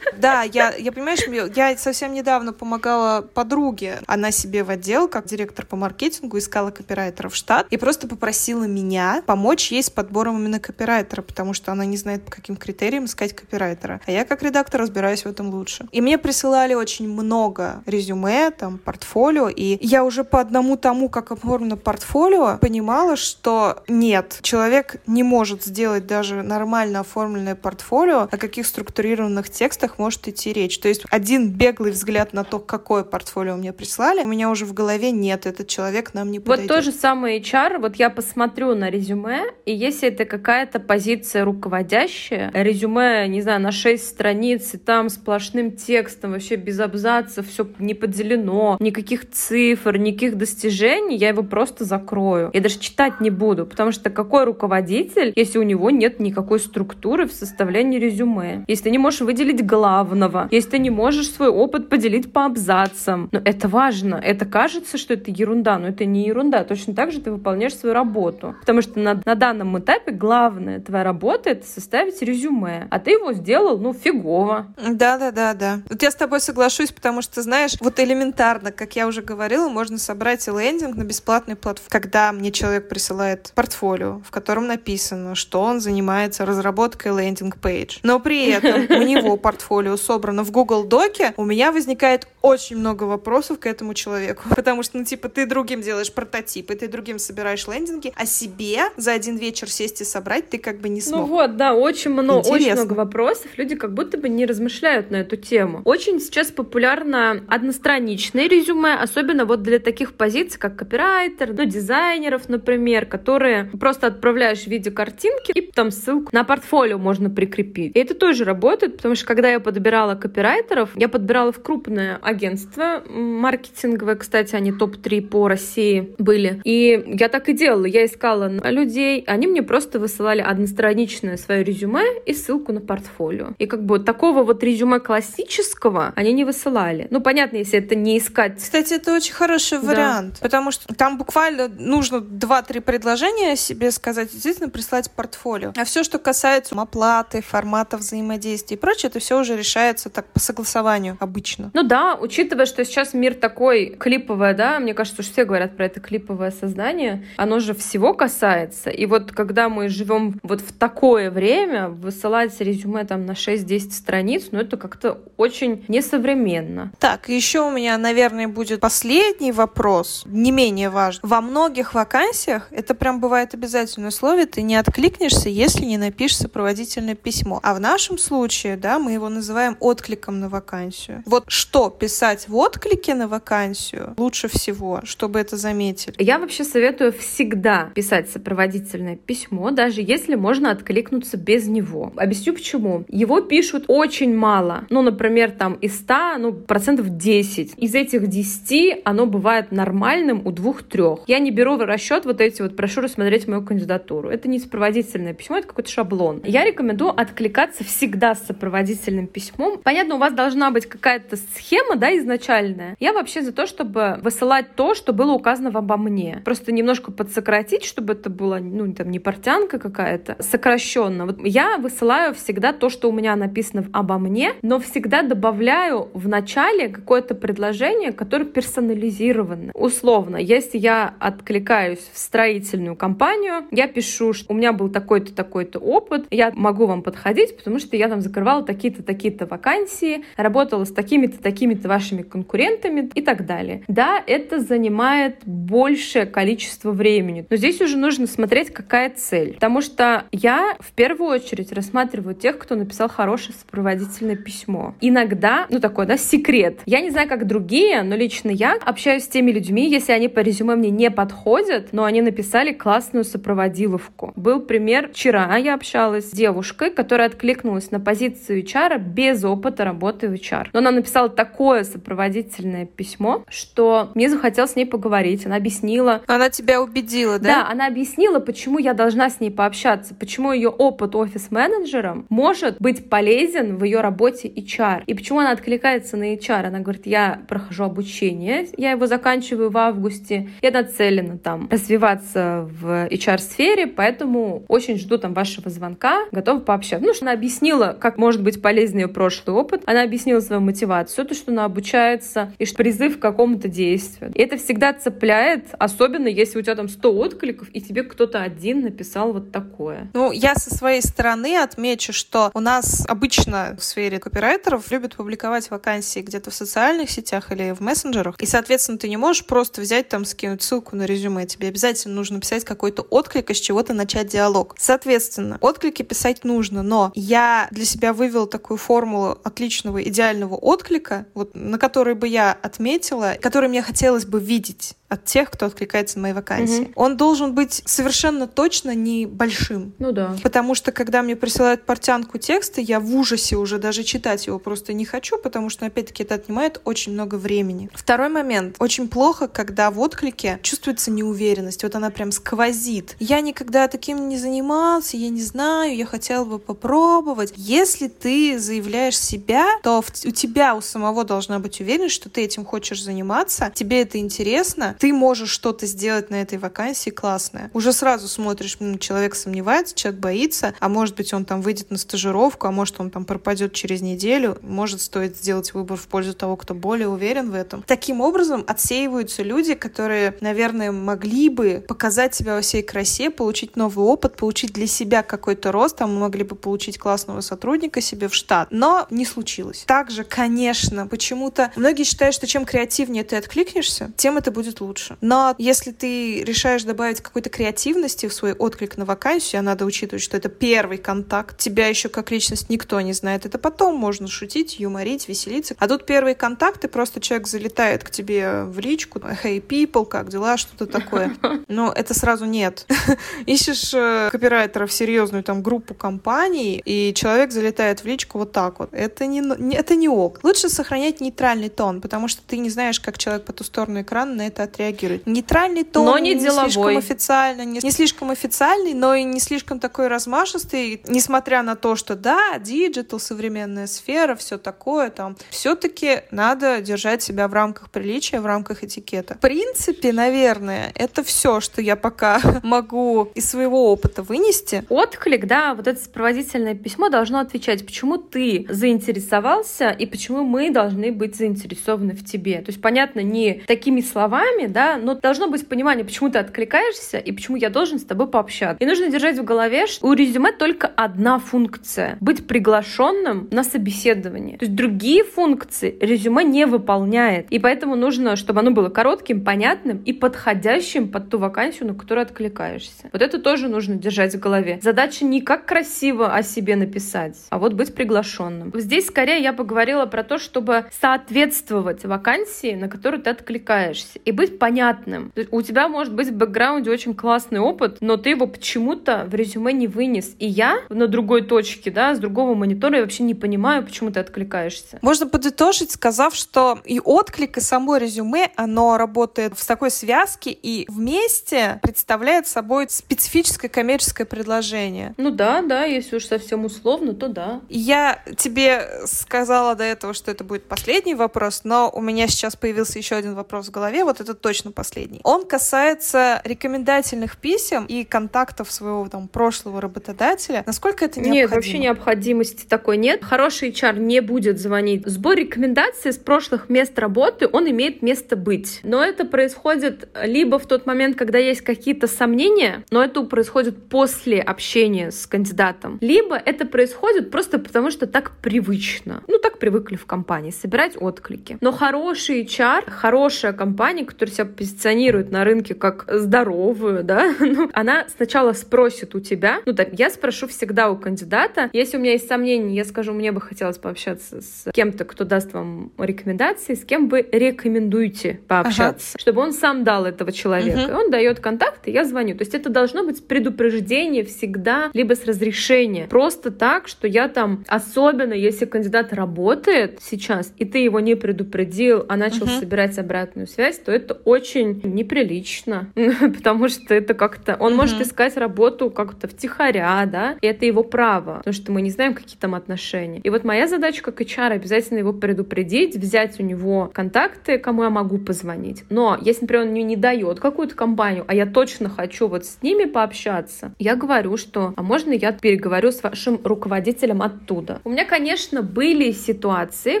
Да, 0.16 0.42
я, 0.42 0.74
я 0.74 0.90
понимаешь, 0.90 1.20
я 1.54 1.76
совсем 1.76 2.12
недавно 2.12 2.52
помогала 2.68 3.22
подруге. 3.22 4.00
Она 4.06 4.30
себе 4.30 4.62
в 4.62 4.68
отдел, 4.68 5.08
как 5.08 5.24
директор 5.24 5.64
по 5.64 5.74
маркетингу, 5.74 6.36
искала 6.36 6.70
копирайтера 6.70 7.30
в 7.30 7.34
штат 7.34 7.66
и 7.70 7.78
просто 7.78 8.06
попросила 8.06 8.64
меня 8.64 9.22
помочь 9.24 9.72
ей 9.72 9.82
с 9.82 9.88
подбором 9.88 10.38
именно 10.38 10.60
копирайтера, 10.60 11.22
потому 11.22 11.54
что 11.54 11.72
она 11.72 11.86
не 11.86 11.96
знает, 11.96 12.26
по 12.26 12.30
каким 12.30 12.56
критериям 12.56 13.06
искать 13.06 13.34
копирайтера. 13.34 14.02
А 14.04 14.10
я 14.10 14.26
как 14.26 14.42
редактор 14.42 14.82
разбираюсь 14.82 15.22
в 15.22 15.26
этом 15.26 15.48
лучше. 15.48 15.88
И 15.92 16.02
мне 16.02 16.18
присылали 16.18 16.74
очень 16.74 17.08
много 17.10 17.82
резюме, 17.86 18.50
там, 18.50 18.76
портфолио, 18.76 19.48
и 19.48 19.78
я 19.80 20.04
уже 20.04 20.22
по 20.22 20.38
одному 20.38 20.76
тому, 20.76 21.08
как 21.08 21.32
оформлено 21.32 21.78
портфолио, 21.78 22.58
понимала, 22.58 23.16
что 23.16 23.82
нет, 23.88 24.40
человек 24.42 25.00
не 25.06 25.22
может 25.22 25.64
сделать 25.64 26.06
даже 26.06 26.42
нормально 26.42 27.00
оформленное 27.00 27.54
портфолио, 27.54 28.28
о 28.30 28.36
каких 28.36 28.66
структурированных 28.66 29.48
текстах 29.48 29.98
может 29.98 30.28
идти 30.28 30.52
речь. 30.52 30.78
То 30.78 30.88
есть 30.88 31.04
один 31.08 31.48
беглый 31.48 31.92
взгляд 31.92 32.34
на 32.34 32.44
то, 32.58 32.64
какое 32.64 33.04
портфолио 33.04 33.56
мне 33.56 33.72
прислали, 33.72 34.24
у 34.24 34.28
меня 34.28 34.50
уже 34.50 34.64
в 34.64 34.74
голове 34.74 35.10
нет, 35.10 35.46
этот 35.46 35.68
человек 35.68 36.14
нам 36.14 36.30
не 36.30 36.40
подойдет. 36.40 36.70
Вот 36.70 36.76
то 36.76 36.82
же 36.82 36.92
самое 36.92 37.40
HR, 37.40 37.78
вот 37.78 37.96
я 37.96 38.10
посмотрю 38.10 38.74
на 38.74 38.90
резюме, 38.90 39.42
и 39.64 39.74
если 39.74 40.08
это 40.08 40.24
какая-то 40.24 40.80
позиция 40.80 41.44
руководящая, 41.44 42.50
резюме, 42.54 43.26
не 43.28 43.42
знаю, 43.42 43.60
на 43.60 43.72
6 43.72 44.04
страниц, 44.04 44.74
и 44.74 44.78
там 44.78 45.08
сплошным 45.08 45.72
текстом, 45.72 46.32
вообще 46.32 46.56
без 46.56 46.80
абзаца, 46.80 47.42
все 47.42 47.66
не 47.78 47.94
поделено, 47.94 48.76
никаких 48.80 49.30
цифр, 49.30 49.96
никаких 49.96 50.36
достижений, 50.36 51.16
я 51.16 51.28
его 51.28 51.42
просто 51.42 51.84
закрою. 51.84 52.50
Я 52.52 52.60
даже 52.60 52.78
читать 52.78 53.20
не 53.20 53.30
буду, 53.30 53.66
потому 53.66 53.92
что 53.92 54.10
какой 54.10 54.44
руководитель, 54.44 55.32
если 55.36 55.58
у 55.58 55.62
него 55.62 55.90
нет 55.90 56.20
никакой 56.20 56.60
структуры 56.60 57.26
в 57.26 57.32
составлении 57.32 57.98
резюме, 57.98 58.64
если 58.68 58.84
ты 58.84 58.90
не 58.90 58.98
можешь 58.98 59.20
выделить 59.20 59.64
главного, 59.64 60.48
если 60.50 60.70
ты 60.70 60.78
не 60.78 60.90
можешь 60.90 61.30
свой 61.30 61.48
опыт 61.48 61.88
поделить 61.88 62.32
по 62.38 62.44
абзацам. 62.44 63.28
Но 63.32 63.40
это 63.44 63.66
важно. 63.66 64.14
Это 64.14 64.46
кажется, 64.46 64.96
что 64.96 65.14
это 65.14 65.28
ерунда, 65.28 65.76
но 65.76 65.88
это 65.88 66.04
не 66.04 66.24
ерунда. 66.24 66.62
Точно 66.62 66.94
так 66.94 67.10
же 67.10 67.20
ты 67.20 67.32
выполняешь 67.32 67.74
свою 67.74 67.96
работу. 67.96 68.54
Потому 68.60 68.80
что 68.80 69.00
на, 69.00 69.20
на 69.24 69.34
данном 69.34 69.76
этапе 69.76 70.12
главная 70.12 70.78
твоя 70.78 71.02
работа— 71.02 71.50
это 71.50 71.66
составить 71.66 72.22
резюме. 72.22 72.86
А 72.92 73.00
ты 73.00 73.10
его 73.10 73.32
сделал, 73.32 73.76
ну, 73.78 73.92
фигово. 73.92 74.68
Да-да-да-да. 74.76 75.80
Вот 75.90 76.00
я 76.00 76.12
с 76.12 76.14
тобой 76.14 76.38
соглашусь, 76.38 76.92
потому 76.92 77.22
что, 77.22 77.42
знаешь, 77.42 77.74
вот 77.80 77.98
элементарно, 77.98 78.70
как 78.70 78.94
я 78.94 79.08
уже 79.08 79.22
говорила, 79.22 79.68
можно 79.68 79.98
собрать 79.98 80.46
лендинг 80.46 80.94
на 80.94 81.02
бесплатной 81.02 81.56
платформе. 81.56 81.88
Когда 81.90 82.30
мне 82.30 82.52
человек 82.52 82.88
присылает 82.88 83.50
портфолио, 83.56 84.20
в 84.24 84.30
котором 84.30 84.68
написано, 84.68 85.34
что 85.34 85.60
он 85.60 85.80
занимается 85.80 86.46
разработкой 86.46 87.10
лендинг-пейдж, 87.10 87.98
но 88.04 88.20
при 88.20 88.46
этом 88.46 88.82
у 88.96 89.02
него 89.02 89.36
портфолио 89.38 89.96
собрано 89.96 90.44
в 90.44 90.52
Google 90.52 90.84
Доке, 90.84 91.34
у 91.36 91.44
меня 91.44 91.72
возникает 91.72 92.27
очень 92.42 92.76
много 92.76 93.04
вопросов 93.04 93.58
к 93.58 93.66
этому 93.66 93.94
человеку. 93.94 94.44
Потому 94.56 94.82
что, 94.82 94.98
ну, 94.98 95.04
типа, 95.04 95.28
ты 95.28 95.46
другим 95.46 95.80
делаешь 95.80 96.12
прототипы, 96.12 96.74
ты 96.74 96.88
другим 96.88 97.18
собираешь 97.18 97.66
лендинги, 97.66 98.12
а 98.16 98.26
себе 98.26 98.84
за 98.96 99.12
один 99.12 99.36
вечер 99.36 99.70
сесть 99.70 100.00
и 100.00 100.04
собрать 100.04 100.48
ты 100.48 100.58
как 100.58 100.80
бы 100.80 100.88
не 100.88 101.00
смог. 101.00 101.20
Ну 101.20 101.26
вот, 101.26 101.56
да, 101.56 101.74
очень 101.74 102.10
много, 102.10 102.46
очень 102.46 102.72
много 102.72 102.92
вопросов. 102.92 103.46
Люди 103.56 103.74
как 103.74 103.94
будто 103.94 104.18
бы 104.18 104.28
не 104.28 104.46
размышляют 104.46 105.10
на 105.10 105.16
эту 105.16 105.36
тему. 105.36 105.82
Очень 105.84 106.20
сейчас 106.20 106.50
популярно 106.50 107.44
одностраничное 107.48 108.48
резюме, 108.48 108.94
особенно 108.94 109.44
вот 109.44 109.62
для 109.62 109.78
таких 109.78 110.14
позиций, 110.14 110.58
как 110.58 110.76
копирайтер, 110.76 111.52
ну, 111.52 111.64
дизайнеров, 111.64 112.48
например, 112.48 113.06
которые 113.06 113.64
просто 113.64 114.06
отправляешь 114.06 114.64
в 114.64 114.66
виде 114.66 114.90
картинки 114.90 115.52
и 115.52 115.72
там 115.72 115.90
ссылку 115.90 116.30
на 116.32 116.44
портфолио 116.44 116.98
можно 116.98 117.30
прикрепить. 117.30 117.96
И 117.96 117.98
это 117.98 118.14
тоже 118.14 118.44
работает, 118.44 118.96
потому 118.96 119.14
что 119.14 119.26
когда 119.26 119.50
я 119.50 119.60
подбирала 119.60 120.14
копирайтеров, 120.14 120.90
я 120.94 121.08
подбирала 121.08 121.52
в 121.52 121.62
крупное 121.62 122.18
агентство 122.28 123.02
маркетинговое, 123.08 124.16
кстати, 124.16 124.54
они 124.54 124.72
топ-3 124.72 125.28
по 125.28 125.48
России 125.48 126.14
были. 126.18 126.60
И 126.64 127.16
я 127.18 127.28
так 127.28 127.48
и 127.48 127.52
делала. 127.52 127.86
Я 127.86 128.04
искала 128.04 128.48
людей, 128.70 129.24
они 129.26 129.46
мне 129.46 129.62
просто 129.62 129.98
высылали 129.98 130.40
одностраничное 130.40 131.36
свое 131.36 131.64
резюме 131.64 132.04
и 132.26 132.34
ссылку 132.34 132.72
на 132.72 132.80
портфолио. 132.80 133.54
И 133.58 133.66
как 133.66 133.84
бы 133.84 133.98
такого 133.98 134.42
вот 134.42 134.62
резюме 134.62 135.00
классического 135.00 136.12
они 136.16 136.32
не 136.32 136.44
высылали. 136.44 137.08
Ну, 137.10 137.20
понятно, 137.20 137.56
если 137.56 137.78
это 137.78 137.94
не 137.94 138.18
искать. 138.18 138.58
Кстати, 138.58 138.94
это 138.94 139.14
очень 139.14 139.32
хороший 139.32 139.78
да. 139.80 139.86
вариант, 139.86 140.38
потому 140.40 140.70
что 140.70 140.94
там 140.94 141.16
буквально 141.18 141.68
нужно 141.68 142.16
2-3 142.16 142.80
предложения 142.80 143.56
себе 143.56 143.90
сказать, 143.90 144.30
действительно 144.30 144.68
прислать 144.68 145.10
портфолио. 145.10 145.72
А 145.76 145.84
все, 145.84 146.04
что 146.04 146.18
касается 146.18 146.74
оплаты, 146.78 147.40
формата 147.42 147.96
взаимодействия 147.96 148.76
и 148.76 148.80
прочее, 148.80 149.08
это 149.08 149.18
все 149.18 149.40
уже 149.40 149.56
решается 149.56 150.10
так 150.10 150.26
по 150.26 150.40
согласованию 150.40 151.16
обычно. 151.20 151.70
Ну 151.74 151.82
да, 151.82 152.17
учитывая, 152.20 152.66
что 152.66 152.84
сейчас 152.84 153.14
мир 153.14 153.34
такой 153.34 153.96
клиповый, 153.98 154.54
да, 154.54 154.78
мне 154.80 154.94
кажется, 154.94 155.22
что 155.22 155.32
все 155.32 155.44
говорят 155.44 155.76
про 155.76 155.86
это 155.86 156.00
клиповое 156.00 156.50
сознание, 156.50 157.24
оно 157.36 157.60
же 157.60 157.74
всего 157.74 158.14
касается. 158.14 158.90
И 158.90 159.06
вот 159.06 159.32
когда 159.32 159.68
мы 159.68 159.88
живем 159.88 160.38
вот 160.42 160.60
в 160.60 160.72
такое 160.72 161.30
время, 161.30 161.88
высылать 161.88 162.58
резюме 162.60 163.04
там 163.04 163.26
на 163.26 163.32
6-10 163.32 163.90
страниц, 163.92 164.48
ну 164.50 164.58
это 164.58 164.76
как-то 164.76 165.20
очень 165.36 165.84
несовременно. 165.88 166.92
Так, 166.98 167.28
еще 167.28 167.60
у 167.60 167.70
меня, 167.70 167.96
наверное, 167.98 168.48
будет 168.48 168.80
последний 168.80 169.52
вопрос, 169.52 170.24
не 170.26 170.50
менее 170.50 170.90
важный. 170.90 171.28
Во 171.28 171.40
многих 171.40 171.94
вакансиях 171.94 172.68
это 172.70 172.94
прям 172.94 173.20
бывает 173.20 173.54
обязательное 173.54 174.08
условие, 174.08 174.46
ты 174.46 174.62
не 174.62 174.76
откликнешься, 174.76 175.48
если 175.48 175.84
не 175.84 175.98
напишешь 175.98 176.38
сопроводительное 176.38 177.14
письмо. 177.14 177.60
А 177.62 177.74
в 177.74 177.80
нашем 177.80 178.18
случае, 178.18 178.76
да, 178.76 178.98
мы 178.98 179.12
его 179.12 179.28
называем 179.28 179.76
откликом 179.80 180.40
на 180.40 180.48
вакансию. 180.48 181.22
Вот 181.26 181.44
что 181.48 181.90
писать 181.90 182.07
в 182.48 182.56
отклике 182.56 183.14
на 183.14 183.28
вакансию 183.28 184.14
лучше 184.16 184.48
всего, 184.48 185.00
чтобы 185.04 185.38
это 185.38 185.56
заметили? 185.56 186.14
Я 186.18 186.38
вообще 186.38 186.64
советую 186.64 187.12
всегда 187.12 187.90
писать 187.94 188.30
сопроводительное 188.30 189.16
письмо, 189.16 189.70
даже 189.70 190.02
если 190.02 190.34
можно 190.34 190.70
откликнуться 190.70 191.36
без 191.36 191.66
него. 191.68 192.12
Объясню 192.16 192.54
почему. 192.54 193.04
Его 193.08 193.40
пишут 193.40 193.84
очень 193.88 194.34
мало. 194.34 194.86
Ну, 194.90 195.02
например, 195.02 195.50
там 195.50 195.74
из 195.74 195.98
100, 195.98 196.38
ну, 196.38 196.52
процентов 196.52 197.16
10. 197.16 197.74
Из 197.76 197.94
этих 197.94 198.26
10 198.26 199.02
оно 199.04 199.26
бывает 199.26 199.72
нормальным 199.72 200.46
у 200.46 200.52
двух-трех. 200.52 201.20
Я 201.26 201.38
не 201.38 201.50
беру 201.50 201.76
в 201.76 201.82
расчет 201.82 202.24
вот 202.24 202.40
эти 202.40 202.62
вот, 202.62 202.76
прошу 202.76 203.00
рассмотреть 203.00 203.46
мою 203.46 203.62
кандидатуру. 203.64 204.28
Это 204.28 204.48
не 204.48 204.58
сопроводительное 204.58 205.34
письмо, 205.34 205.58
это 205.58 205.68
какой-то 205.68 205.90
шаблон. 205.90 206.42
Я 206.44 206.64
рекомендую 206.64 207.10
откликаться 207.10 207.84
всегда 207.84 208.34
с 208.34 208.46
сопроводительным 208.46 209.26
письмом. 209.26 209.80
Понятно, 209.82 210.16
у 210.16 210.18
вас 210.18 210.32
должна 210.32 210.70
быть 210.70 210.86
какая-то 210.86 211.36
схема, 211.54 211.96
да, 211.98 212.16
изначальная. 212.16 212.96
Я 212.98 213.12
вообще 213.12 213.42
за 213.42 213.52
то, 213.52 213.66
чтобы 213.66 214.18
высылать 214.22 214.74
то, 214.74 214.94
что 214.94 215.12
было 215.12 215.32
указано 215.32 215.70
обо 215.70 215.96
мне. 215.96 216.42
Просто 216.44 216.72
немножко 216.72 217.12
подсократить, 217.12 217.84
чтобы 217.84 218.14
это 218.14 218.30
было, 218.30 218.58
ну, 218.58 218.92
там, 218.94 219.10
не 219.10 219.18
портянка 219.18 219.78
какая-то, 219.78 220.36
сокращенно. 220.40 221.26
Вот 221.26 221.38
я 221.44 221.78
высылаю 221.78 222.34
всегда 222.34 222.72
то, 222.72 222.88
что 222.88 223.08
у 223.08 223.12
меня 223.12 223.36
написано 223.36 223.86
обо 223.92 224.18
мне, 224.18 224.52
но 224.62 224.78
всегда 224.80 225.22
добавляю 225.22 226.08
в 226.14 226.28
начале 226.28 226.88
какое-то 226.88 227.34
предложение, 227.34 228.12
которое 228.12 228.44
персонализировано. 228.44 229.72
Условно, 229.74 230.36
если 230.36 230.78
я 230.78 231.14
откликаюсь 231.18 232.10
в 232.12 232.18
строительную 232.18 232.96
компанию, 232.96 233.66
я 233.70 233.88
пишу, 233.88 234.32
что 234.32 234.52
у 234.52 234.56
меня 234.56 234.72
был 234.72 234.88
такой-то, 234.88 235.34
такой-то 235.34 235.78
опыт, 235.78 236.26
я 236.30 236.52
могу 236.54 236.86
вам 236.86 237.02
подходить, 237.02 237.56
потому 237.56 237.78
что 237.78 237.96
я 237.96 238.08
там 238.08 238.20
закрывала 238.20 238.62
такие-то, 238.62 239.02
такие-то 239.02 239.46
вакансии, 239.46 240.24
работала 240.36 240.84
с 240.84 240.92
такими-то, 240.92 241.42
такими-то 241.42 241.87
вашими 241.88 242.22
конкурентами 242.22 243.10
и 243.14 243.22
так 243.22 243.46
далее. 243.46 243.82
Да, 243.88 244.22
это 244.26 244.60
занимает 244.60 245.38
большее 245.44 246.26
количество 246.26 246.92
времени, 246.92 247.46
но 247.50 247.56
здесь 247.56 247.80
уже 247.80 247.96
нужно 247.96 248.26
смотреть, 248.26 248.72
какая 248.72 249.10
цель. 249.10 249.54
Потому 249.54 249.80
что 249.80 250.24
я 250.32 250.76
в 250.80 250.92
первую 250.92 251.30
очередь 251.30 251.72
рассматриваю 251.72 252.34
тех, 252.34 252.58
кто 252.58 252.74
написал 252.74 253.08
хорошее 253.08 253.54
сопроводительное 253.58 254.36
письмо. 254.36 254.94
Иногда, 255.00 255.66
ну 255.70 255.80
такой, 255.80 256.06
да, 256.06 256.16
секрет. 256.16 256.80
Я 256.86 257.00
не 257.00 257.10
знаю, 257.10 257.28
как 257.28 257.46
другие, 257.46 258.02
но 258.02 258.14
лично 258.16 258.50
я 258.50 258.74
общаюсь 258.74 259.24
с 259.24 259.28
теми 259.28 259.50
людьми, 259.50 259.90
если 259.90 260.12
они 260.12 260.28
по 260.28 260.40
резюме 260.40 260.76
мне 260.76 260.90
не 260.90 261.10
подходят, 261.10 261.88
но 261.92 262.04
они 262.04 262.22
написали 262.22 262.72
классную 262.72 263.24
сопроводиловку. 263.24 264.32
Был 264.36 264.60
пример, 264.60 265.10
вчера 265.12 265.56
я 265.56 265.74
общалась 265.74 266.30
с 266.30 266.32
девушкой, 266.32 266.90
которая 266.90 267.28
откликнулась 267.28 267.90
на 267.90 268.00
позицию 268.00 268.62
HR 268.62 268.98
без 268.98 269.44
опыта 269.44 269.84
работы 269.84 270.28
в 270.28 270.32
HR. 270.32 270.68
Но 270.72 270.80
она 270.80 270.90
написала 270.90 271.28
такое 271.28 271.77
сопроводительное 271.84 272.86
письмо, 272.86 273.44
что 273.48 274.10
мне 274.14 274.28
захотелось 274.28 274.72
с 274.72 274.76
ней 274.76 274.86
поговорить. 274.86 275.46
Она 275.46 275.56
объяснила... 275.56 276.22
Она 276.26 276.50
тебя 276.50 276.82
убедила, 276.82 277.38
да? 277.38 277.48
Да, 277.48 277.68
она 277.70 277.86
объяснила, 277.86 278.40
почему 278.40 278.78
я 278.78 278.94
должна 278.94 279.30
с 279.30 279.40
ней 279.40 279.50
пообщаться, 279.50 280.14
почему 280.14 280.52
ее 280.52 280.68
опыт 280.68 281.14
офис-менеджером 281.14 282.26
может 282.28 282.78
быть 282.78 283.08
полезен 283.08 283.76
в 283.76 283.84
ее 283.84 284.00
работе 284.00 284.48
HR. 284.48 285.04
И 285.06 285.14
почему 285.14 285.40
она 285.40 285.52
откликается 285.52 286.16
на 286.16 286.34
HR? 286.34 286.66
Она 286.66 286.80
говорит, 286.80 287.06
я 287.06 287.42
прохожу 287.48 287.84
обучение, 287.84 288.68
я 288.76 288.92
его 288.92 289.06
заканчиваю 289.06 289.70
в 289.70 289.78
августе, 289.78 290.50
я 290.62 290.70
нацелена 290.70 291.38
там 291.38 291.68
развиваться 291.70 292.68
в 292.80 293.08
HR-сфере, 293.08 293.86
поэтому 293.86 294.64
очень 294.68 294.98
жду 294.98 295.18
там 295.18 295.34
вашего 295.34 295.70
звонка, 295.70 296.26
готова 296.32 296.60
пообщаться. 296.60 297.06
Ну, 297.06 297.14
что 297.14 297.24
она 297.24 297.32
объяснила, 297.32 297.96
как 297.98 298.18
может 298.18 298.42
быть 298.42 298.60
полезен 298.60 298.98
ее 298.98 299.08
прошлый 299.08 299.56
опыт, 299.56 299.82
она 299.86 300.02
объяснила 300.02 300.40
свою 300.40 300.60
мотивацию, 300.60 301.26
то, 301.26 301.34
что 301.34 301.52
она 301.52 301.64
обучается, 301.68 302.52
и 302.58 302.64
что 302.64 302.76
призыв 302.76 303.18
к 303.18 303.22
какому-то 303.22 303.68
действию. 303.68 304.32
И 304.34 304.40
это 304.42 304.56
всегда 304.56 304.92
цепляет, 304.92 305.66
особенно 305.78 306.26
если 306.28 306.58
у 306.58 306.62
тебя 306.62 306.74
там 306.74 306.88
100 306.88 307.16
откликов, 307.16 307.68
и 307.72 307.80
тебе 307.80 308.02
кто-то 308.02 308.42
один 308.42 308.82
написал 308.82 309.32
вот 309.32 309.52
такое. 309.52 310.10
Ну, 310.14 310.32
я 310.32 310.54
со 310.54 310.74
своей 310.74 311.02
стороны 311.02 311.56
отмечу, 311.56 312.12
что 312.12 312.50
у 312.54 312.60
нас 312.60 313.04
обычно 313.06 313.76
в 313.78 313.84
сфере 313.84 314.18
копирайтеров 314.18 314.90
любят 314.90 315.14
публиковать 315.16 315.70
вакансии 315.70 316.20
где-то 316.20 316.50
в 316.50 316.54
социальных 316.54 317.10
сетях 317.10 317.52
или 317.52 317.72
в 317.72 317.80
мессенджерах, 317.80 318.36
и, 318.38 318.46
соответственно, 318.46 318.98
ты 318.98 319.08
не 319.08 319.16
можешь 319.16 319.44
просто 319.44 319.80
взять 319.80 320.08
там, 320.08 320.24
скинуть 320.24 320.62
ссылку 320.62 320.96
на 320.96 321.04
резюме, 321.04 321.46
тебе 321.46 321.68
обязательно 321.68 322.14
нужно 322.14 322.40
писать 322.40 322.64
какой-то 322.64 323.02
отклик, 323.02 323.50
из 323.50 323.60
чего-то 323.60 323.94
начать 323.94 324.28
диалог. 324.28 324.74
Соответственно, 324.78 325.58
отклики 325.60 326.02
писать 326.02 326.44
нужно, 326.44 326.82
но 326.82 327.12
я 327.14 327.68
для 327.70 327.84
себя 327.84 328.12
вывел 328.12 328.46
такую 328.46 328.78
формулу 328.78 329.38
отличного, 329.44 330.02
идеального 330.02 330.54
отклика, 330.54 331.26
вот, 331.34 331.54
на 331.58 331.78
который 331.78 332.14
бы 332.14 332.28
я 332.28 332.52
отметила, 332.62 333.34
который 333.40 333.68
мне 333.68 333.82
хотелось 333.82 334.24
бы 334.24 334.40
видеть 334.40 334.94
от 335.08 335.24
тех, 335.24 335.50
кто 335.50 335.66
откликается 335.66 336.18
на 336.18 336.22
мои 336.22 336.32
вакансии. 336.32 336.82
Угу. 336.82 336.92
Он 336.96 337.16
должен 337.16 337.54
быть 337.54 337.82
совершенно 337.86 338.46
точно 338.46 338.94
небольшим. 338.94 339.94
Ну 339.98 340.12
да. 340.12 340.36
Потому 340.42 340.74
что, 340.74 340.92
когда 340.92 341.22
мне 341.22 341.34
присылают 341.34 341.84
портянку 341.84 342.38
текста, 342.38 342.80
я 342.80 343.00
в 343.00 343.14
ужасе 343.14 343.56
уже 343.56 343.78
даже 343.78 344.02
читать 344.02 344.46
его 344.46 344.58
просто 344.58 344.92
не 344.92 345.04
хочу, 345.04 345.38
потому 345.38 345.70
что, 345.70 345.86
опять-таки, 345.86 346.22
это 346.22 346.34
отнимает 346.34 346.80
очень 346.84 347.12
много 347.12 347.36
времени. 347.36 347.88
Второй 347.94 348.28
момент. 348.28 348.76
Очень 348.78 349.08
плохо, 349.08 349.48
когда 349.48 349.90
в 349.90 349.98
отклике 349.98 350.58
чувствуется 350.62 351.10
неуверенность. 351.10 351.82
Вот 351.82 351.94
она 351.94 352.10
прям 352.10 352.30
сквозит. 352.30 353.16
Я 353.18 353.40
никогда 353.40 353.88
таким 353.88 354.28
не 354.28 354.36
занимался, 354.36 355.16
я 355.16 355.30
не 355.30 355.42
знаю, 355.42 355.96
я 355.96 356.04
хотела 356.04 356.44
бы 356.44 356.58
попробовать. 356.58 357.52
Если 357.56 358.08
ты 358.08 358.58
заявляешь 358.58 359.18
себя, 359.18 359.66
то 359.82 360.04
у 360.24 360.30
тебя 360.30 360.74
у 360.74 360.80
самого 360.82 361.24
должна 361.24 361.58
быть 361.58 361.80
уверенность, 361.80 362.14
что 362.14 362.28
ты 362.28 362.42
этим 362.42 362.64
хочешь 362.64 363.02
заниматься, 363.02 363.72
тебе 363.74 364.02
это 364.02 364.18
интересно, 364.18 364.96
ты 364.98 365.12
можешь 365.12 365.50
что-то 365.50 365.86
сделать 365.86 366.30
на 366.30 366.42
этой 366.42 366.58
вакансии 366.58 367.10
классное. 367.10 367.70
Уже 367.72 367.92
сразу 367.92 368.28
смотришь, 368.28 368.76
ну, 368.80 368.98
человек 368.98 369.34
сомневается, 369.34 369.94
человек 369.94 370.20
боится, 370.20 370.74
а 370.80 370.88
может 370.88 371.16
быть 371.16 371.32
он 371.32 371.44
там 371.44 371.62
выйдет 371.62 371.90
на 371.90 371.98
стажировку, 371.98 372.66
а 372.66 372.70
может 372.70 373.00
он 373.00 373.10
там 373.10 373.24
пропадет 373.24 373.72
через 373.72 374.00
неделю, 374.02 374.58
может 374.62 375.00
стоит 375.00 375.36
сделать 375.36 375.72
выбор 375.74 375.96
в 375.96 376.06
пользу 376.06 376.34
того, 376.34 376.56
кто 376.56 376.74
более 376.74 377.08
уверен 377.08 377.50
в 377.50 377.54
этом. 377.54 377.82
Таким 377.86 378.20
образом 378.20 378.64
отсеиваются 378.66 379.42
люди, 379.42 379.74
которые, 379.74 380.36
наверное, 380.40 380.92
могли 380.92 381.48
бы 381.48 381.84
показать 381.86 382.34
себя 382.34 382.54
во 382.54 382.60
всей 382.60 382.82
красе, 382.82 383.30
получить 383.30 383.76
новый 383.76 384.04
опыт, 384.04 384.36
получить 384.36 384.72
для 384.72 384.86
себя 384.86 385.22
какой-то 385.22 385.72
рост, 385.72 385.96
там 385.96 386.14
могли 386.14 386.44
бы 386.44 386.56
получить 386.56 386.98
классного 386.98 387.40
сотрудника 387.40 388.00
себе 388.00 388.28
в 388.28 388.34
штат, 388.34 388.68
но 388.70 389.06
не 389.10 389.24
случилось. 389.24 389.84
Также, 389.86 390.24
конечно, 390.24 391.06
почему-то 391.06 391.72
многие 391.76 392.04
считают, 392.04 392.34
что 392.34 392.46
чем 392.46 392.64
креативнее 392.64 393.24
ты 393.24 393.36
откликнешься, 393.36 394.10
тем 394.16 394.36
это 394.36 394.50
будет 394.50 394.80
лучше 394.80 394.87
лучше. 394.88 395.16
Но 395.20 395.54
если 395.58 395.92
ты 395.92 396.42
решаешь 396.42 396.82
добавить 396.82 397.20
какой-то 397.20 397.50
креативности 397.50 398.26
в 398.26 398.32
свой 398.32 398.52
отклик 398.52 398.96
на 398.96 399.04
вакансию, 399.04 399.60
а 399.60 399.62
надо 399.62 399.84
учитывать, 399.84 400.22
что 400.22 400.36
это 400.36 400.48
первый 400.48 400.98
контакт, 400.98 401.58
тебя 401.58 401.86
еще 401.86 402.08
как 402.08 402.30
личность 402.30 402.70
никто 402.70 403.00
не 403.00 403.12
знает, 403.12 403.46
это 403.46 403.58
потом 403.58 403.94
можно 403.94 404.26
шутить, 404.28 404.80
юморить, 404.80 405.28
веселиться. 405.28 405.74
А 405.78 405.86
тут 405.86 406.06
первый 406.06 406.34
контакт, 406.34 406.84
и 406.84 406.88
просто 406.88 407.20
человек 407.20 407.46
залетает 407.46 408.02
к 408.02 408.10
тебе 408.10 408.64
в 408.64 408.78
личку, 408.80 409.18
hey 409.18 409.64
people, 409.64 410.06
как 410.06 410.28
дела, 410.30 410.56
что-то 410.56 410.86
такое. 410.86 411.36
Но 411.68 411.92
это 411.92 412.14
сразу 412.14 412.46
нет. 412.46 412.86
Ищешь 413.46 413.92
э, 413.94 414.28
копирайтеров 414.32 414.92
серьезную 414.92 415.42
там 415.42 415.62
группу 415.62 415.94
компаний, 415.94 416.80
и 416.84 417.12
человек 417.14 417.52
залетает 417.52 418.00
в 418.00 418.06
личку 418.06 418.38
вот 418.38 418.52
так 418.52 418.78
вот. 418.80 418.88
Это 418.92 419.26
не, 419.26 419.74
это 419.74 419.94
не 419.94 420.08
ок. 420.08 420.40
Лучше 420.42 420.68
сохранять 420.68 421.20
нейтральный 421.20 421.68
тон, 421.68 422.00
потому 422.00 422.28
что 422.28 422.42
ты 422.46 422.58
не 422.58 422.70
знаешь, 422.70 423.00
как 423.00 423.18
человек 423.18 423.44
по 423.44 423.52
ту 423.52 423.64
сторону 423.64 424.02
экрана 424.02 424.34
на 424.34 424.46
это 424.46 424.62
отреагирует. 424.78 425.26
Нейтральный 425.26 425.84
тон, 425.84 426.06
но 426.06 426.18
не, 426.18 426.34
не 426.34 426.40
деловой. 426.40 426.70
слишком 426.70 426.96
официально, 426.96 427.64
не, 427.64 427.80
не 427.82 427.90
слишком 427.90 428.30
официальный, 428.30 428.94
но 428.94 429.14
и 429.14 429.24
не 429.24 429.40
слишком 429.40 429.80
такой 429.80 430.08
размашистый, 430.08 431.02
несмотря 431.06 431.62
на 431.62 431.74
то, 431.74 431.96
что 431.96 432.14
да, 432.14 432.58
digital, 432.58 433.18
современная 433.18 433.86
сфера, 433.86 434.36
все 434.36 434.58
такое 434.58 435.10
там, 435.10 435.36
все-таки 435.50 436.22
надо 436.30 436.80
держать 436.80 437.22
себя 437.22 437.48
в 437.48 437.52
рамках 437.52 437.90
приличия, 437.90 438.40
в 438.40 438.46
рамках 438.46 438.84
этикета. 438.84 439.34
В 439.34 439.40
принципе, 439.40 440.12
наверное, 440.12 440.92
это 440.94 441.22
все, 441.22 441.60
что 441.60 441.82
я 441.82 441.96
пока 441.96 442.40
могу 442.62 443.30
из 443.34 443.48
своего 443.48 443.90
опыта 443.92 444.22
вынести. 444.22 444.84
Отклик, 444.88 445.46
да, 445.46 445.74
вот 445.74 445.86
это 445.86 446.00
сопроводительное 446.00 446.74
письмо 446.74 447.08
должно 447.08 447.40
отвечать, 447.40 447.84
почему 447.84 448.18
ты 448.18 448.66
заинтересовался 448.68 449.90
и 449.90 450.06
почему 450.06 450.44
мы 450.44 450.70
должны 450.70 451.10
быть 451.12 451.36
заинтересованы 451.36 452.14
в 452.14 452.24
тебе. 452.24 452.58
То 452.58 452.70
есть, 452.70 452.80
понятно, 452.80 453.20
не 453.20 453.62
такими 453.66 454.00
словами, 454.00 454.67
да, 454.68 454.96
но 454.96 455.14
должно 455.14 455.48
быть 455.48 455.66
понимание, 455.68 456.04
почему 456.04 456.30
ты 456.30 456.38
откликаешься 456.38 457.18
и 457.18 457.32
почему 457.32 457.56
я 457.56 457.70
должен 457.70 457.98
с 457.98 458.04
тобой 458.04 458.28
пообщаться. 458.28 458.82
И 458.82 458.86
нужно 458.86 459.08
держать 459.08 459.38
в 459.38 459.44
голове, 459.44 459.86
что 459.86 460.06
у 460.06 460.12
резюме 460.12 460.52
только 460.52 460.86
одна 460.86 461.38
функция— 461.38 462.16
быть 462.20 462.46
приглашенным 462.46 463.48
на 463.50 463.64
собеседование. 463.64 464.58
То 464.58 464.64
есть 464.64 464.76
другие 464.76 465.24
функции 465.24 465.96
резюме 466.00 466.44
не 466.44 466.66
выполняет. 466.66 467.46
И 467.50 467.58
поэтому 467.58 467.96
нужно, 467.96 468.36
чтобы 468.36 468.60
оно 468.60 468.70
было 468.70 468.88
коротким, 468.88 469.44
понятным 469.44 470.02
и 470.04 470.12
подходящим 470.12 471.08
под 471.08 471.30
ту 471.30 471.38
вакансию, 471.38 471.88
на 471.88 471.94
которую 471.94 472.22
откликаешься. 472.22 473.08
Вот 473.12 473.22
это 473.22 473.38
тоже 473.38 473.68
нужно 473.68 473.96
держать 473.96 474.34
в 474.34 474.38
голове. 474.38 474.78
Задача 474.82 475.24
не 475.24 475.40
как 475.40 475.66
красиво 475.66 476.34
о 476.34 476.42
себе 476.42 476.76
написать, 476.76 477.36
а 477.50 477.58
вот 477.58 477.74
быть 477.74 477.94
приглашенным. 477.94 478.72
Здесь 478.74 479.06
скорее 479.06 479.40
я 479.42 479.52
поговорила 479.52 480.06
про 480.06 480.22
то, 480.22 480.38
чтобы 480.38 480.86
соответствовать 481.00 482.04
вакансии, 482.04 482.74
на 482.74 482.88
которую 482.88 483.22
ты 483.22 483.30
откликаешься, 483.30 484.18
и 484.24 484.32
быть 484.32 484.57
понятным. 484.58 485.32
У 485.50 485.62
тебя 485.62 485.88
может 485.88 486.14
быть 486.14 486.28
в 486.28 486.32
бэкграунде 486.32 486.90
очень 486.90 487.14
классный 487.14 487.60
опыт, 487.60 487.98
но 488.00 488.16
ты 488.16 488.30
его 488.30 488.46
почему-то 488.46 489.26
в 489.28 489.34
резюме 489.34 489.72
не 489.72 489.86
вынес. 489.86 490.34
И 490.38 490.46
я 490.46 490.78
на 490.88 491.06
другой 491.06 491.42
точке, 491.42 491.90
да, 491.90 492.14
с 492.14 492.18
другого 492.18 492.54
монитора 492.54 492.96
я 492.96 493.02
вообще 493.02 493.22
не 493.22 493.34
понимаю, 493.34 493.84
почему 493.84 494.10
ты 494.10 494.20
откликаешься. 494.20 494.98
Можно 495.02 495.26
подытожить, 495.26 495.92
сказав, 495.92 496.34
что 496.34 496.80
и 496.84 497.00
отклик, 497.00 497.56
и 497.56 497.60
само 497.60 497.96
резюме, 497.96 498.50
оно 498.56 498.96
работает 498.96 499.54
в 499.56 499.66
такой 499.66 499.90
связке 499.90 500.50
и 500.50 500.86
вместе 500.90 501.78
представляет 501.82 502.46
собой 502.46 502.86
специфическое 502.88 503.70
коммерческое 503.70 504.26
предложение. 504.26 505.14
Ну 505.16 505.30
да, 505.30 505.62
да, 505.62 505.84
если 505.84 506.16
уж 506.16 506.26
совсем 506.26 506.64
условно, 506.64 507.14
то 507.14 507.28
да. 507.28 507.60
Я 507.68 508.22
тебе 508.36 508.88
сказала 509.06 509.74
до 509.74 509.84
этого, 509.84 510.14
что 510.14 510.30
это 510.30 510.44
будет 510.44 510.64
последний 510.64 511.14
вопрос, 511.14 511.62
но 511.64 511.90
у 511.94 512.00
меня 512.00 512.28
сейчас 512.28 512.56
появился 512.56 512.98
еще 512.98 513.16
один 513.16 513.34
вопрос 513.34 513.68
в 513.68 513.70
голове, 513.70 514.04
вот 514.04 514.20
это 514.20 514.34
точно 514.40 514.72
последний. 514.72 515.20
Он 515.24 515.44
касается 515.44 516.40
рекомендательных 516.44 517.36
писем 517.36 517.84
и 517.86 518.04
контактов 518.04 518.70
своего 518.70 519.08
там 519.08 519.28
прошлого 519.28 519.80
работодателя. 519.80 520.62
Насколько 520.66 521.04
это 521.04 521.20
необходимо? 521.20 521.34
Нет, 521.34 521.50
вообще 521.50 521.78
необходимости 521.78 522.66
такой 522.66 522.96
нет. 522.96 523.24
Хороший 523.24 523.70
HR 523.70 523.98
не 523.98 524.20
будет 524.20 524.58
звонить. 524.58 525.06
Сбор 525.06 525.36
рекомендаций 525.36 526.12
с 526.12 526.18
прошлых 526.18 526.68
мест 526.68 526.98
работы, 526.98 527.48
он 527.50 527.68
имеет 527.70 528.02
место 528.02 528.36
быть. 528.36 528.80
Но 528.82 529.02
это 529.02 529.24
происходит 529.24 530.08
либо 530.22 530.58
в 530.58 530.66
тот 530.66 530.86
момент, 530.86 531.16
когда 531.16 531.38
есть 531.38 531.62
какие-то 531.62 532.06
сомнения, 532.06 532.84
но 532.90 533.02
это 533.02 533.22
происходит 533.22 533.88
после 533.88 534.40
общения 534.40 535.10
с 535.10 535.26
кандидатом, 535.26 535.98
либо 536.00 536.36
это 536.36 536.66
происходит 536.66 537.30
просто 537.30 537.58
потому, 537.58 537.90
что 537.90 538.06
так 538.06 538.32
привычно. 538.42 539.22
Ну, 539.26 539.38
так 539.38 539.58
привыкли 539.58 539.96
в 539.96 540.06
компании, 540.06 540.50
собирать 540.50 540.96
отклики. 541.00 541.58
Но 541.60 541.72
хороший 541.72 542.44
HR, 542.44 542.90
хорошая 542.90 543.52
компания, 543.52 544.04
которая 544.04 544.27
себя 544.30 544.46
позиционирует 544.46 545.30
на 545.30 545.44
рынке 545.44 545.74
как 545.74 546.04
здоровую, 546.08 547.04
да, 547.04 547.34
ну, 547.40 547.70
она 547.72 548.06
сначала 548.08 548.52
спросит 548.52 549.14
у 549.14 549.20
тебя, 549.20 549.60
ну, 549.66 549.74
так, 549.74 549.88
я 549.92 550.10
спрошу 550.10 550.48
всегда 550.48 550.90
у 550.90 550.96
кандидата, 550.96 551.70
если 551.72 551.96
у 551.96 552.00
меня 552.00 552.12
есть 552.12 552.28
сомнения, 552.28 552.74
я 552.74 552.84
скажу, 552.84 553.12
мне 553.12 553.32
бы 553.32 553.40
хотелось 553.40 553.78
пообщаться 553.78 554.40
с 554.40 554.70
кем-то, 554.72 555.04
кто 555.04 555.24
даст 555.24 555.52
вам 555.52 555.92
рекомендации, 555.98 556.74
с 556.74 556.84
кем 556.84 557.08
вы 557.08 557.26
рекомендуете 557.30 558.40
пообщаться, 558.46 559.12
ага. 559.14 559.20
чтобы 559.20 559.40
он 559.42 559.52
сам 559.52 559.84
дал 559.84 560.06
этого 560.06 560.32
человека. 560.32 560.80
Угу. 560.80 560.90
И 560.90 560.92
он 560.92 561.10
дает 561.10 561.40
контакт, 561.40 561.86
и 561.88 561.90
я 561.90 562.04
звоню. 562.04 562.34
То 562.34 562.42
есть 562.42 562.54
это 562.54 562.68
должно 562.70 563.04
быть 563.04 563.26
предупреждение 563.26 564.24
всегда, 564.24 564.90
либо 564.92 565.14
с 565.14 565.24
разрешения. 565.24 566.06
Просто 566.08 566.50
так, 566.50 566.88
что 566.88 567.06
я 567.06 567.28
там, 567.28 567.64
особенно 567.68 568.32
если 568.32 568.64
кандидат 568.64 569.12
работает 569.12 569.98
сейчас, 570.00 570.52
и 570.56 570.64
ты 570.64 570.78
его 570.78 571.00
не 571.00 571.14
предупредил, 571.14 572.04
а 572.08 572.16
начал 572.16 572.44
угу. 572.44 572.52
собирать 572.52 572.98
обратную 572.98 573.46
связь, 573.46 573.78
то 573.78 573.92
это 573.92 574.17
очень 574.24 574.80
неприлично, 574.84 575.90
потому 576.20 576.68
что 576.68 576.94
это 576.94 577.14
как-то... 577.14 577.56
Он 577.58 577.76
может 577.76 578.00
искать 578.00 578.36
работу 578.36 578.90
как-то 578.90 579.28
втихаря, 579.28 580.04
да, 580.06 580.36
и 580.40 580.46
это 580.46 580.66
его 580.66 580.82
право, 580.82 581.38
потому 581.38 581.54
что 581.54 581.72
мы 581.72 581.82
не 581.82 581.90
знаем, 581.90 582.14
какие 582.14 582.38
там 582.38 582.54
отношения. 582.54 583.20
И 583.20 583.30
вот 583.30 583.44
моя 583.44 583.66
задача 583.66 584.02
как 584.02 584.20
HR 584.20 584.52
обязательно 584.52 584.98
его 584.98 585.12
предупредить, 585.12 585.96
взять 585.96 586.40
у 586.40 586.42
него 586.42 586.90
контакты, 586.92 587.58
кому 587.58 587.84
я 587.84 587.90
могу 587.90 588.18
позвонить. 588.18 588.84
Но 588.90 589.18
если, 589.20 589.42
например, 589.42 589.66
он 589.66 589.70
мне 589.70 589.82
не 589.82 589.96
дает 589.96 590.40
какую-то 590.40 590.74
компанию, 590.74 591.24
а 591.26 591.34
я 591.34 591.46
точно 591.46 591.88
хочу 591.88 592.28
вот 592.28 592.44
с 592.44 592.62
ними 592.62 592.84
пообщаться, 592.84 593.74
я 593.78 593.96
говорю, 593.96 594.36
что, 594.36 594.74
а 594.76 594.82
можно 594.82 595.12
я 595.12 595.32
переговорю 595.32 595.92
с 595.92 596.02
вашим 596.02 596.40
руководителем 596.44 597.22
оттуда? 597.22 597.80
У 597.84 597.90
меня, 597.90 598.04
конечно, 598.04 598.62
были 598.62 599.12
ситуации, 599.12 600.00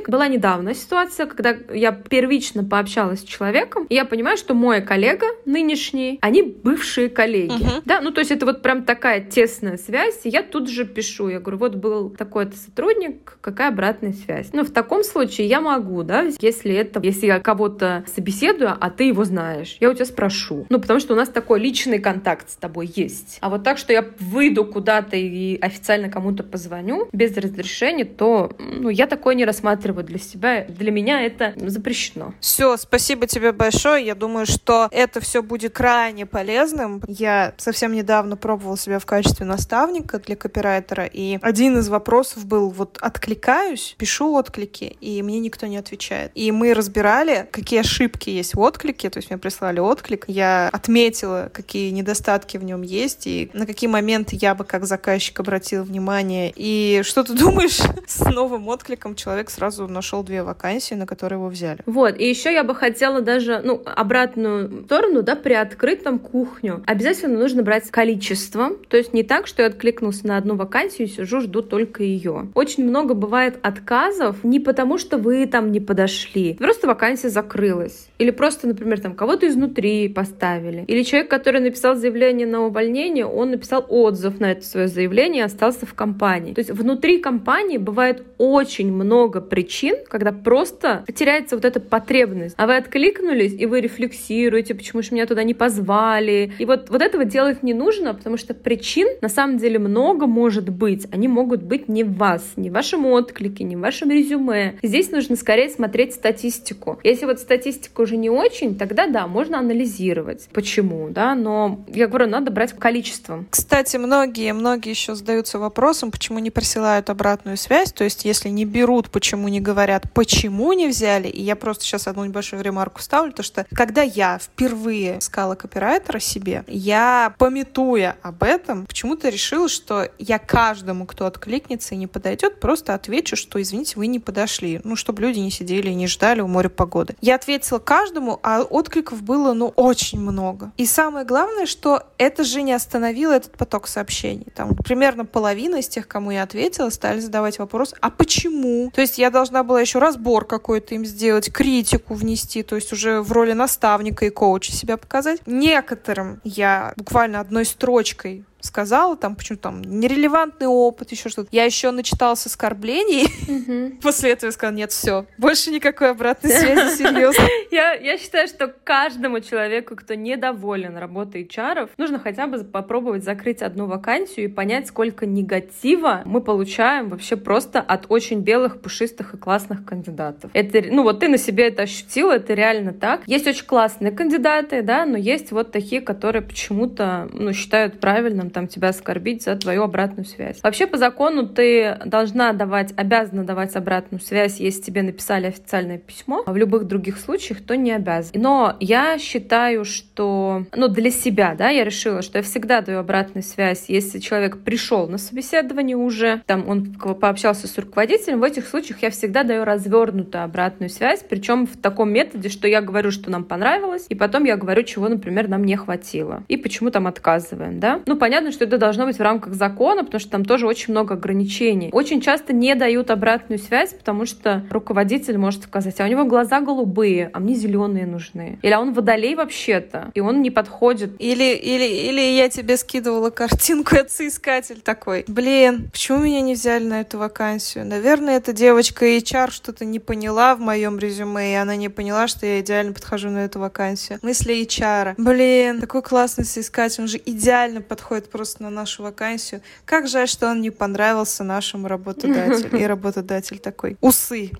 была 0.08 0.28
недавно 0.28 0.74
ситуация, 0.74 1.26
когда 1.26 1.54
я 1.72 1.92
первично 1.92 2.64
пообщалась 2.64 3.20
с 3.20 3.24
человеком, 3.24 3.86
и 3.88 3.94
я 3.94 4.04
понимаю, 4.08 4.36
что 4.36 4.54
мой 4.54 4.80
коллега 4.80 5.26
нынешний, 5.44 6.18
они 6.20 6.42
бывшие 6.42 7.08
коллеги. 7.08 7.52
Uh-huh. 7.52 7.82
Да, 7.84 8.00
ну 8.00 8.10
то 8.10 8.20
есть 8.20 8.30
это 8.30 8.46
вот 8.46 8.62
прям 8.62 8.84
такая 8.84 9.20
тесная 9.20 9.76
связь, 9.76 10.20
и 10.24 10.28
я 10.28 10.42
тут 10.42 10.68
же 10.68 10.84
пишу, 10.84 11.28
я 11.28 11.40
говорю, 11.40 11.58
вот 11.58 11.74
был 11.76 12.10
такой-то 12.10 12.56
сотрудник, 12.56 13.38
какая 13.40 13.68
обратная 13.68 14.12
связь? 14.12 14.48
Ну 14.52 14.64
в 14.64 14.70
таком 14.70 15.04
случае 15.04 15.46
я 15.46 15.60
могу, 15.60 16.02
да, 16.02 16.26
если 16.40 16.74
это, 16.74 17.00
если 17.02 17.26
я 17.26 17.40
кого-то 17.40 18.04
собеседую, 18.14 18.76
а 18.78 18.90
ты 18.90 19.04
его 19.04 19.24
знаешь, 19.24 19.76
я 19.80 19.90
у 19.90 19.94
тебя 19.94 20.04
спрошу. 20.04 20.66
Ну 20.68 20.80
потому 20.80 21.00
что 21.00 21.14
у 21.14 21.16
нас 21.16 21.28
такой 21.28 21.60
личный 21.60 21.98
контакт 21.98 22.50
с 22.50 22.56
тобой 22.56 22.90
есть. 22.94 23.38
А 23.40 23.50
вот 23.50 23.64
так, 23.64 23.78
что 23.78 23.92
я 23.92 24.04
выйду 24.18 24.64
куда-то 24.64 25.16
и 25.16 25.58
официально 25.60 26.08
кому-то 26.08 26.42
позвоню 26.42 27.08
без 27.12 27.36
разрешения, 27.36 28.04
то 28.04 28.52
ну, 28.58 28.88
я 28.88 29.06
такое 29.06 29.34
не 29.34 29.44
рассматриваю 29.44 30.04
для 30.04 30.18
себя. 30.18 30.64
Для 30.68 30.90
меня 30.90 31.22
это 31.22 31.52
запрещено. 31.56 32.34
Все, 32.40 32.76
спасибо 32.76 33.26
тебе 33.26 33.52
большое. 33.52 33.97
Я 33.98 34.14
думаю, 34.14 34.46
что 34.46 34.88
это 34.90 35.20
все 35.20 35.42
будет 35.42 35.74
крайне 35.74 36.26
полезным. 36.26 37.02
Я 37.06 37.54
совсем 37.56 37.92
недавно 37.92 38.36
пробовала 38.36 38.78
себя 38.78 38.98
в 38.98 39.06
качестве 39.06 39.46
наставника 39.46 40.18
для 40.18 40.36
копирайтера, 40.36 41.04
и 41.04 41.38
один 41.42 41.78
из 41.78 41.88
вопросов 41.88 42.46
был 42.46 42.70
вот 42.70 42.98
откликаюсь, 43.00 43.94
пишу 43.98 44.34
отклики, 44.34 44.96
и 45.00 45.22
мне 45.22 45.40
никто 45.40 45.66
не 45.66 45.76
отвечает. 45.76 46.30
И 46.34 46.50
мы 46.52 46.74
разбирали, 46.74 47.48
какие 47.50 47.80
ошибки 47.80 48.30
есть 48.30 48.54
в 48.54 48.60
отклике, 48.60 49.10
то 49.10 49.18
есть 49.18 49.30
мне 49.30 49.38
прислали 49.38 49.80
отклик, 49.80 50.24
я 50.28 50.68
отметила, 50.72 51.50
какие 51.52 51.90
недостатки 51.90 52.56
в 52.56 52.64
нем 52.64 52.82
есть, 52.82 53.26
и 53.26 53.50
на 53.52 53.66
какие 53.66 53.88
моменты 53.88 54.36
я 54.40 54.54
бы 54.54 54.64
как 54.64 54.84
заказчик 54.86 55.40
обратила 55.40 55.82
внимание. 55.82 56.52
И 56.54 57.02
что 57.04 57.24
ты 57.24 57.34
думаешь? 57.34 57.78
С 58.06 58.24
новым 58.24 58.68
откликом 58.68 59.14
человек 59.14 59.50
сразу 59.50 59.86
нашел 59.88 60.22
две 60.22 60.42
вакансии, 60.42 60.94
на 60.94 61.06
которые 61.06 61.38
его 61.38 61.48
взяли. 61.48 61.80
Вот, 61.86 62.18
и 62.18 62.28
еще 62.28 62.52
я 62.52 62.64
бы 62.64 62.74
хотела 62.74 63.20
даже, 63.20 63.60
ну, 63.64 63.82
обратную 63.94 64.84
сторону, 64.84 65.22
да, 65.22 65.34
приоткрыть 65.36 66.02
там 66.02 66.18
кухню. 66.18 66.82
Обязательно 66.86 67.38
нужно 67.38 67.62
брать 67.62 67.90
количество, 67.90 68.70
то 68.88 68.96
есть 68.96 69.12
не 69.12 69.22
так, 69.22 69.46
что 69.46 69.62
я 69.62 69.68
откликнулся 69.68 70.26
на 70.26 70.36
одну 70.36 70.56
вакансию, 70.56 71.08
сижу, 71.08 71.40
жду 71.40 71.62
только 71.62 72.02
ее. 72.02 72.48
Очень 72.54 72.86
много 72.86 73.14
бывает 73.14 73.58
отказов 73.62 74.44
не 74.44 74.60
потому, 74.60 74.98
что 74.98 75.18
вы 75.18 75.46
там 75.46 75.72
не 75.72 75.80
подошли, 75.80 76.54
просто 76.54 76.86
вакансия 76.86 77.28
закрылась. 77.28 78.08
Или 78.18 78.30
просто, 78.30 78.66
например, 78.66 79.00
там 79.00 79.14
кого-то 79.14 79.46
изнутри 79.46 80.08
поставили. 80.08 80.84
Или 80.88 81.02
человек, 81.02 81.30
который 81.30 81.60
написал 81.60 81.94
заявление 81.94 82.46
на 82.46 82.62
увольнение, 82.66 83.26
он 83.26 83.52
написал 83.52 83.84
отзыв 83.88 84.40
на 84.40 84.52
это 84.52 84.64
свое 84.64 84.88
заявление 84.88 85.42
и 85.42 85.46
остался 85.46 85.86
в 85.86 85.94
компании. 85.94 86.54
То 86.54 86.60
есть 86.60 86.70
внутри 86.70 87.18
компании 87.18 87.78
бывает 87.78 88.24
очень 88.38 88.92
много 88.92 89.40
причин, 89.40 89.96
когда 90.08 90.32
просто 90.32 91.04
теряется 91.14 91.56
вот 91.56 91.64
эта 91.64 91.80
потребность. 91.80 92.54
А 92.58 92.66
вы 92.66 92.76
откликнулись, 92.76 93.54
и 93.58 93.66
вы 93.66 93.77
рефлексируете, 93.80 94.74
почему 94.74 95.02
же 95.02 95.12
меня 95.12 95.26
туда 95.26 95.42
не 95.42 95.54
позвали. 95.54 96.52
И 96.58 96.64
вот, 96.64 96.90
вот 96.90 97.02
этого 97.02 97.24
делать 97.24 97.62
не 97.62 97.74
нужно, 97.74 98.14
потому 98.14 98.36
что 98.36 98.54
причин 98.54 99.08
на 99.20 99.28
самом 99.28 99.58
деле 99.58 99.78
много 99.78 100.26
может 100.26 100.68
быть. 100.68 101.06
Они 101.12 101.28
могут 101.28 101.62
быть 101.62 101.88
не 101.88 102.04
в 102.04 102.16
вас, 102.16 102.42
не 102.56 102.70
в 102.70 102.72
вашем 102.72 103.06
отклике, 103.06 103.64
не 103.64 103.76
в 103.76 103.80
вашем 103.80 104.10
резюме. 104.10 104.78
Здесь 104.82 105.10
нужно 105.10 105.36
скорее 105.36 105.68
смотреть 105.68 106.14
статистику. 106.14 106.98
Если 107.04 107.26
вот 107.26 107.38
статистика 107.40 108.00
уже 108.00 108.16
не 108.16 108.30
очень, 108.30 108.76
тогда 108.76 109.06
да, 109.06 109.26
можно 109.26 109.58
анализировать, 109.58 110.48
почему, 110.52 111.08
да, 111.10 111.34
но 111.34 111.84
я 111.88 112.06
говорю, 112.06 112.26
надо 112.26 112.50
брать 112.50 112.72
количеством. 112.72 113.46
Кстати, 113.50 113.96
многие, 113.96 114.52
многие 114.52 114.90
еще 114.90 115.14
задаются 115.14 115.58
вопросом, 115.58 116.10
почему 116.10 116.38
не 116.38 116.50
присылают 116.50 117.10
обратную 117.10 117.56
связь, 117.56 117.92
то 117.92 118.04
есть 118.04 118.24
если 118.24 118.48
не 118.48 118.64
берут, 118.64 119.10
почему 119.10 119.48
не 119.48 119.60
говорят, 119.60 120.04
почему 120.14 120.72
не 120.72 120.88
взяли, 120.88 121.28
и 121.28 121.42
я 121.42 121.56
просто 121.56 121.84
сейчас 121.84 122.06
одну 122.08 122.24
небольшую 122.24 122.62
ремарку 122.62 123.02
ставлю, 123.02 123.32
то 123.32 123.42
что 123.42 123.66
когда 123.74 124.02
я 124.02 124.38
впервые 124.38 125.18
искала 125.18 125.54
копирайтера 125.54 126.18
себе, 126.18 126.64
я, 126.66 127.34
пометуя 127.38 128.16
об 128.22 128.42
этом, 128.42 128.86
почему-то 128.86 129.28
решила, 129.28 129.68
что 129.68 130.08
я 130.18 130.38
каждому, 130.38 131.06
кто 131.06 131.26
откликнется 131.26 131.94
и 131.94 131.98
не 131.98 132.06
подойдет, 132.06 132.60
просто 132.60 132.94
отвечу, 132.94 133.36
что, 133.36 133.60
извините, 133.60 133.94
вы 133.96 134.06
не 134.06 134.18
подошли. 134.18 134.80
Ну, 134.84 134.96
чтобы 134.96 135.22
люди 135.22 135.38
не 135.38 135.50
сидели 135.50 135.90
и 135.90 135.94
не 135.94 136.06
ждали 136.06 136.40
у 136.40 136.46
моря 136.46 136.68
погоды. 136.68 137.14
Я 137.20 137.34
ответила 137.34 137.78
каждому, 137.78 138.38
а 138.42 138.62
откликов 138.62 139.22
было, 139.22 139.52
ну, 139.52 139.68
очень 139.76 140.20
много. 140.20 140.72
И 140.76 140.86
самое 140.86 141.24
главное, 141.24 141.66
что 141.66 142.04
это 142.18 142.44
же 142.44 142.62
не 142.62 142.72
остановило 142.72 143.32
этот 143.32 143.56
поток 143.56 143.88
сообщений. 143.88 144.46
Там 144.54 144.74
примерно 144.76 145.24
половина 145.24 145.76
из 145.76 145.88
тех, 145.88 146.08
кому 146.08 146.30
я 146.30 146.42
ответила, 146.42 146.90
стали 146.90 147.20
задавать 147.20 147.58
вопрос, 147.58 147.94
а 148.00 148.10
почему? 148.10 148.90
То 148.94 149.00
есть 149.00 149.18
я 149.18 149.30
должна 149.30 149.62
была 149.62 149.80
еще 149.80 149.98
разбор 149.98 150.44
какой-то 150.44 150.94
им 150.94 151.04
сделать, 151.04 151.52
критику 151.52 152.14
внести, 152.14 152.62
то 152.62 152.76
есть 152.76 152.92
уже 152.92 153.20
в 153.20 153.32
роли 153.48 153.54
наставника 153.54 154.26
и 154.26 154.30
коуча 154.30 154.72
себя 154.72 154.96
показать. 154.96 155.40
Некоторым 155.46 156.40
я 156.44 156.92
буквально 156.96 157.40
одной 157.40 157.64
строчкой 157.64 158.44
сказала, 158.68 159.16
там, 159.16 159.34
почему 159.34 159.58
там 159.58 159.82
нерелевантный 159.82 160.66
опыт, 160.66 161.10
еще 161.10 161.28
что-то. 161.28 161.48
Я 161.50 161.64
еще 161.64 161.90
начиталась 161.90 162.46
оскорблений. 162.46 163.98
После 164.02 164.32
этого 164.32 164.48
я 164.48 164.52
сказала, 164.52 164.76
нет, 164.76 164.92
все, 164.92 165.26
больше 165.38 165.70
никакой 165.70 166.10
обратной 166.10 166.50
связи, 166.50 166.96
серьезно. 166.98 167.44
Я, 167.70 167.94
я 167.94 168.18
считаю, 168.18 168.46
что 168.46 168.68
каждому 168.68 169.40
человеку, 169.40 169.96
кто 169.96 170.14
недоволен 170.14 170.96
работой 170.96 171.44
HR, 171.44 171.90
нужно 171.98 172.18
хотя 172.18 172.46
бы 172.46 172.62
попробовать 172.64 173.24
закрыть 173.24 173.62
одну 173.62 173.86
вакансию 173.86 174.46
и 174.46 174.48
понять, 174.48 174.86
сколько 174.86 175.26
негатива 175.26 176.22
мы 176.24 176.40
получаем 176.40 177.08
вообще 177.08 177.36
просто 177.36 177.80
от 177.80 178.06
очень 178.08 178.40
белых, 178.40 178.80
пушистых 178.80 179.34
и 179.34 179.36
классных 179.36 179.84
кандидатов. 179.84 180.50
Это, 180.54 180.82
ну 180.90 181.02
вот 181.02 181.20
ты 181.20 181.28
на 181.28 181.38
себе 181.38 181.68
это 181.68 181.82
ощутила, 181.82 182.32
это 182.32 182.54
реально 182.54 182.92
так. 182.92 183.22
Есть 183.26 183.46
очень 183.46 183.66
классные 183.66 184.12
кандидаты, 184.12 184.82
да, 184.82 185.06
но 185.06 185.16
есть 185.16 185.50
вот 185.52 185.72
такие, 185.72 186.00
которые 186.00 186.42
почему-то, 186.42 187.28
ну, 187.32 187.52
считают 187.52 188.00
правильным 188.00 188.50
там 188.58 188.66
тебя 188.66 188.88
оскорбить 188.88 189.44
за 189.44 189.54
твою 189.54 189.84
обратную 189.84 190.24
связь. 190.24 190.58
Вообще 190.64 190.88
по 190.88 190.96
закону 190.96 191.46
ты 191.46 191.96
должна 192.04 192.52
давать, 192.52 192.92
обязана 192.96 193.44
давать 193.44 193.76
обратную 193.76 194.20
связь, 194.20 194.58
если 194.58 194.82
тебе 194.82 195.02
написали 195.02 195.46
официальное 195.46 195.98
письмо. 195.98 196.42
А 196.44 196.52
в 196.52 196.56
любых 196.56 196.88
других 196.88 197.18
случаях 197.18 197.62
то 197.62 197.76
не 197.76 197.92
обязан. 197.92 198.32
Но 198.34 198.74
я 198.80 199.16
считаю, 199.18 199.84
что, 199.84 200.64
ну, 200.74 200.88
для 200.88 201.12
себя, 201.12 201.54
да, 201.56 201.68
я 201.68 201.84
решила, 201.84 202.20
что 202.20 202.38
я 202.38 202.42
всегда 202.42 202.80
даю 202.80 202.98
обратную 202.98 203.44
связь, 203.44 203.84
если 203.86 204.18
человек 204.18 204.58
пришел 204.64 205.06
на 205.06 205.18
собеседование 205.18 205.96
уже, 205.96 206.42
там 206.46 206.68
он 206.68 206.94
пообщался 206.94 207.68
с 207.68 207.78
руководителем, 207.78 208.40
в 208.40 208.42
этих 208.42 208.66
случаях 208.66 209.04
я 209.04 209.10
всегда 209.10 209.44
даю 209.44 209.62
развернутую 209.62 210.42
обратную 210.42 210.90
связь, 210.90 211.24
причем 211.28 211.68
в 211.68 211.76
таком 211.76 212.12
методе, 212.12 212.48
что 212.48 212.66
я 212.66 212.80
говорю, 212.80 213.12
что 213.12 213.30
нам 213.30 213.44
понравилось, 213.44 214.06
и 214.08 214.16
потом 214.16 214.42
я 214.42 214.56
говорю, 214.56 214.82
чего, 214.82 215.08
например, 215.08 215.46
нам 215.46 215.62
не 215.64 215.76
хватило, 215.76 216.42
и 216.48 216.56
почему 216.56 216.90
там 216.90 217.06
отказываем, 217.06 217.78
да. 217.78 218.00
Ну, 218.06 218.16
понятно, 218.16 218.37
что 218.52 218.64
это 218.64 218.78
должно 218.78 219.06
быть 219.06 219.18
в 219.18 219.22
рамках 219.22 219.54
закона, 219.54 220.04
потому 220.04 220.20
что 220.20 220.30
там 220.30 220.44
тоже 220.44 220.66
очень 220.66 220.92
много 220.92 221.14
ограничений. 221.14 221.90
Очень 221.92 222.20
часто 222.20 222.52
не 222.52 222.74
дают 222.74 223.10
обратную 223.10 223.58
связь, 223.58 223.92
потому 223.92 224.26
что 224.26 224.64
руководитель 224.70 225.38
может 225.38 225.64
сказать, 225.64 226.00
а 226.00 226.04
у 226.04 226.08
него 226.08 226.24
глаза 226.24 226.60
голубые, 226.60 227.30
а 227.32 227.40
мне 227.40 227.54
зеленые 227.54 228.06
нужны. 228.06 228.58
Или 228.62 228.72
а 228.72 228.80
он 228.80 228.92
водолей 228.92 229.34
вообще-то, 229.34 230.10
и 230.14 230.20
он 230.20 230.42
не 230.42 230.50
подходит. 230.50 231.12
Или, 231.18 231.54
или, 231.54 231.84
или 231.84 232.20
я 232.20 232.48
тебе 232.48 232.76
скидывала 232.76 233.30
картинку, 233.30 233.94
это 233.96 234.10
соискатель 234.10 234.80
такой. 234.80 235.24
Блин, 235.26 235.88
почему 235.92 236.18
меня 236.18 236.40
не 236.40 236.54
взяли 236.54 236.84
на 236.84 237.00
эту 237.00 237.18
вакансию? 237.18 237.84
Наверное, 237.86 238.36
эта 238.36 238.52
девочка 238.52 239.06
HR 239.06 239.50
что-то 239.50 239.84
не 239.84 239.98
поняла 239.98 240.54
в 240.54 240.60
моем 240.60 240.98
резюме, 240.98 241.52
и 241.52 241.54
она 241.54 241.76
не 241.76 241.88
поняла, 241.88 242.28
что 242.28 242.46
я 242.46 242.60
идеально 242.60 242.92
подхожу 242.92 243.30
на 243.30 243.44
эту 243.44 243.58
вакансию. 243.58 244.18
Мысли 244.22 244.62
HR. 244.62 245.14
Блин, 245.16 245.80
такой 245.80 246.02
классный 246.02 246.44
соискатель, 246.44 247.02
он 247.02 247.08
же 247.08 247.20
идеально 247.24 247.80
подходит 247.80 248.27
просто 248.28 248.62
на 248.62 248.70
нашу 248.70 249.02
вакансию. 249.02 249.60
Как 249.84 250.08
жаль, 250.08 250.28
что 250.28 250.48
он 250.48 250.60
не 250.60 250.70
понравился 250.70 251.44
нашему 251.44 251.88
работодателю. 251.88 252.78
И 252.78 252.84
работодатель 252.84 253.58
такой. 253.58 253.96
Усы. 254.00 254.50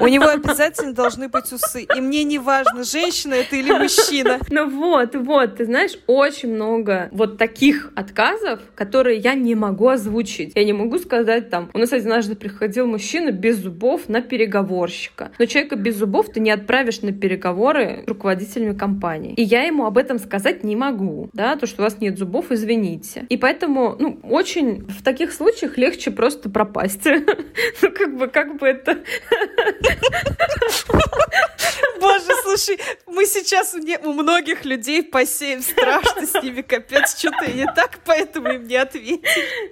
У 0.00 0.06
него 0.08 0.28
обязательно 0.28 0.92
должны 0.92 1.28
быть 1.28 1.52
усы. 1.52 1.86
И 1.96 2.00
мне 2.00 2.24
не 2.24 2.38
важно, 2.38 2.84
женщина 2.84 3.34
это 3.34 3.56
или 3.56 3.70
мужчина. 3.70 4.38
Ну 4.50 4.68
вот, 4.70 5.14
вот, 5.14 5.56
ты 5.56 5.64
знаешь, 5.64 5.98
очень 6.06 6.54
много 6.54 7.08
вот 7.12 7.38
таких 7.38 7.90
отказов, 7.94 8.60
которые 8.74 9.18
я 9.18 9.34
не 9.34 9.54
могу 9.54 9.88
озвучить. 9.88 10.52
Я 10.54 10.64
не 10.64 10.72
могу 10.72 10.98
сказать 10.98 11.50
там, 11.50 11.70
у 11.72 11.78
нас 11.78 11.92
однажды 11.92 12.36
приходил 12.36 12.86
мужчина 12.86 13.30
без 13.30 13.58
зубов 13.58 14.08
на 14.08 14.20
переговорщика. 14.20 15.32
Но 15.38 15.46
человека 15.46 15.76
без 15.76 15.96
зубов 15.96 16.32
ты 16.32 16.40
не 16.40 16.50
отправишь 16.50 17.02
на 17.02 17.12
переговоры 17.12 18.04
руководителями 18.06 18.76
компании. 18.76 19.34
И 19.34 19.42
я 19.42 19.62
ему 19.62 19.86
об 19.86 19.98
этом 19.98 20.18
сказать 20.18 20.64
не 20.64 20.76
могу, 20.76 21.30
да, 21.32 21.56
то, 21.56 21.66
что 21.66 21.82
у 21.82 21.84
вас 21.84 22.00
нет 22.00 22.18
зубов, 22.18 22.50
извините. 22.50 23.03
И 23.28 23.36
поэтому, 23.36 23.96
ну, 23.98 24.20
очень 24.22 24.86
в 24.86 25.02
таких 25.02 25.32
случаях 25.32 25.76
легче 25.78 26.10
просто 26.10 26.50
пропасть. 26.50 27.04
Ну, 27.82 27.90
как 27.90 28.16
бы, 28.16 28.28
как 28.28 28.58
бы 28.58 28.66
это... 28.66 29.02
Боже, 32.00 32.32
слушай, 32.42 32.78
мы 33.06 33.24
сейчас 33.24 33.74
у 33.74 34.12
многих 34.12 34.64
людей 34.64 35.02
посеем 35.02 35.62
страх, 35.62 36.02
что 36.04 36.26
с 36.26 36.42
ними 36.42 36.62
капец, 36.62 37.18
что-то 37.18 37.50
не 37.50 37.64
так, 37.64 38.00
поэтому 38.04 38.52
им 38.52 38.66
не 38.66 38.76
ответили. 38.76 39.22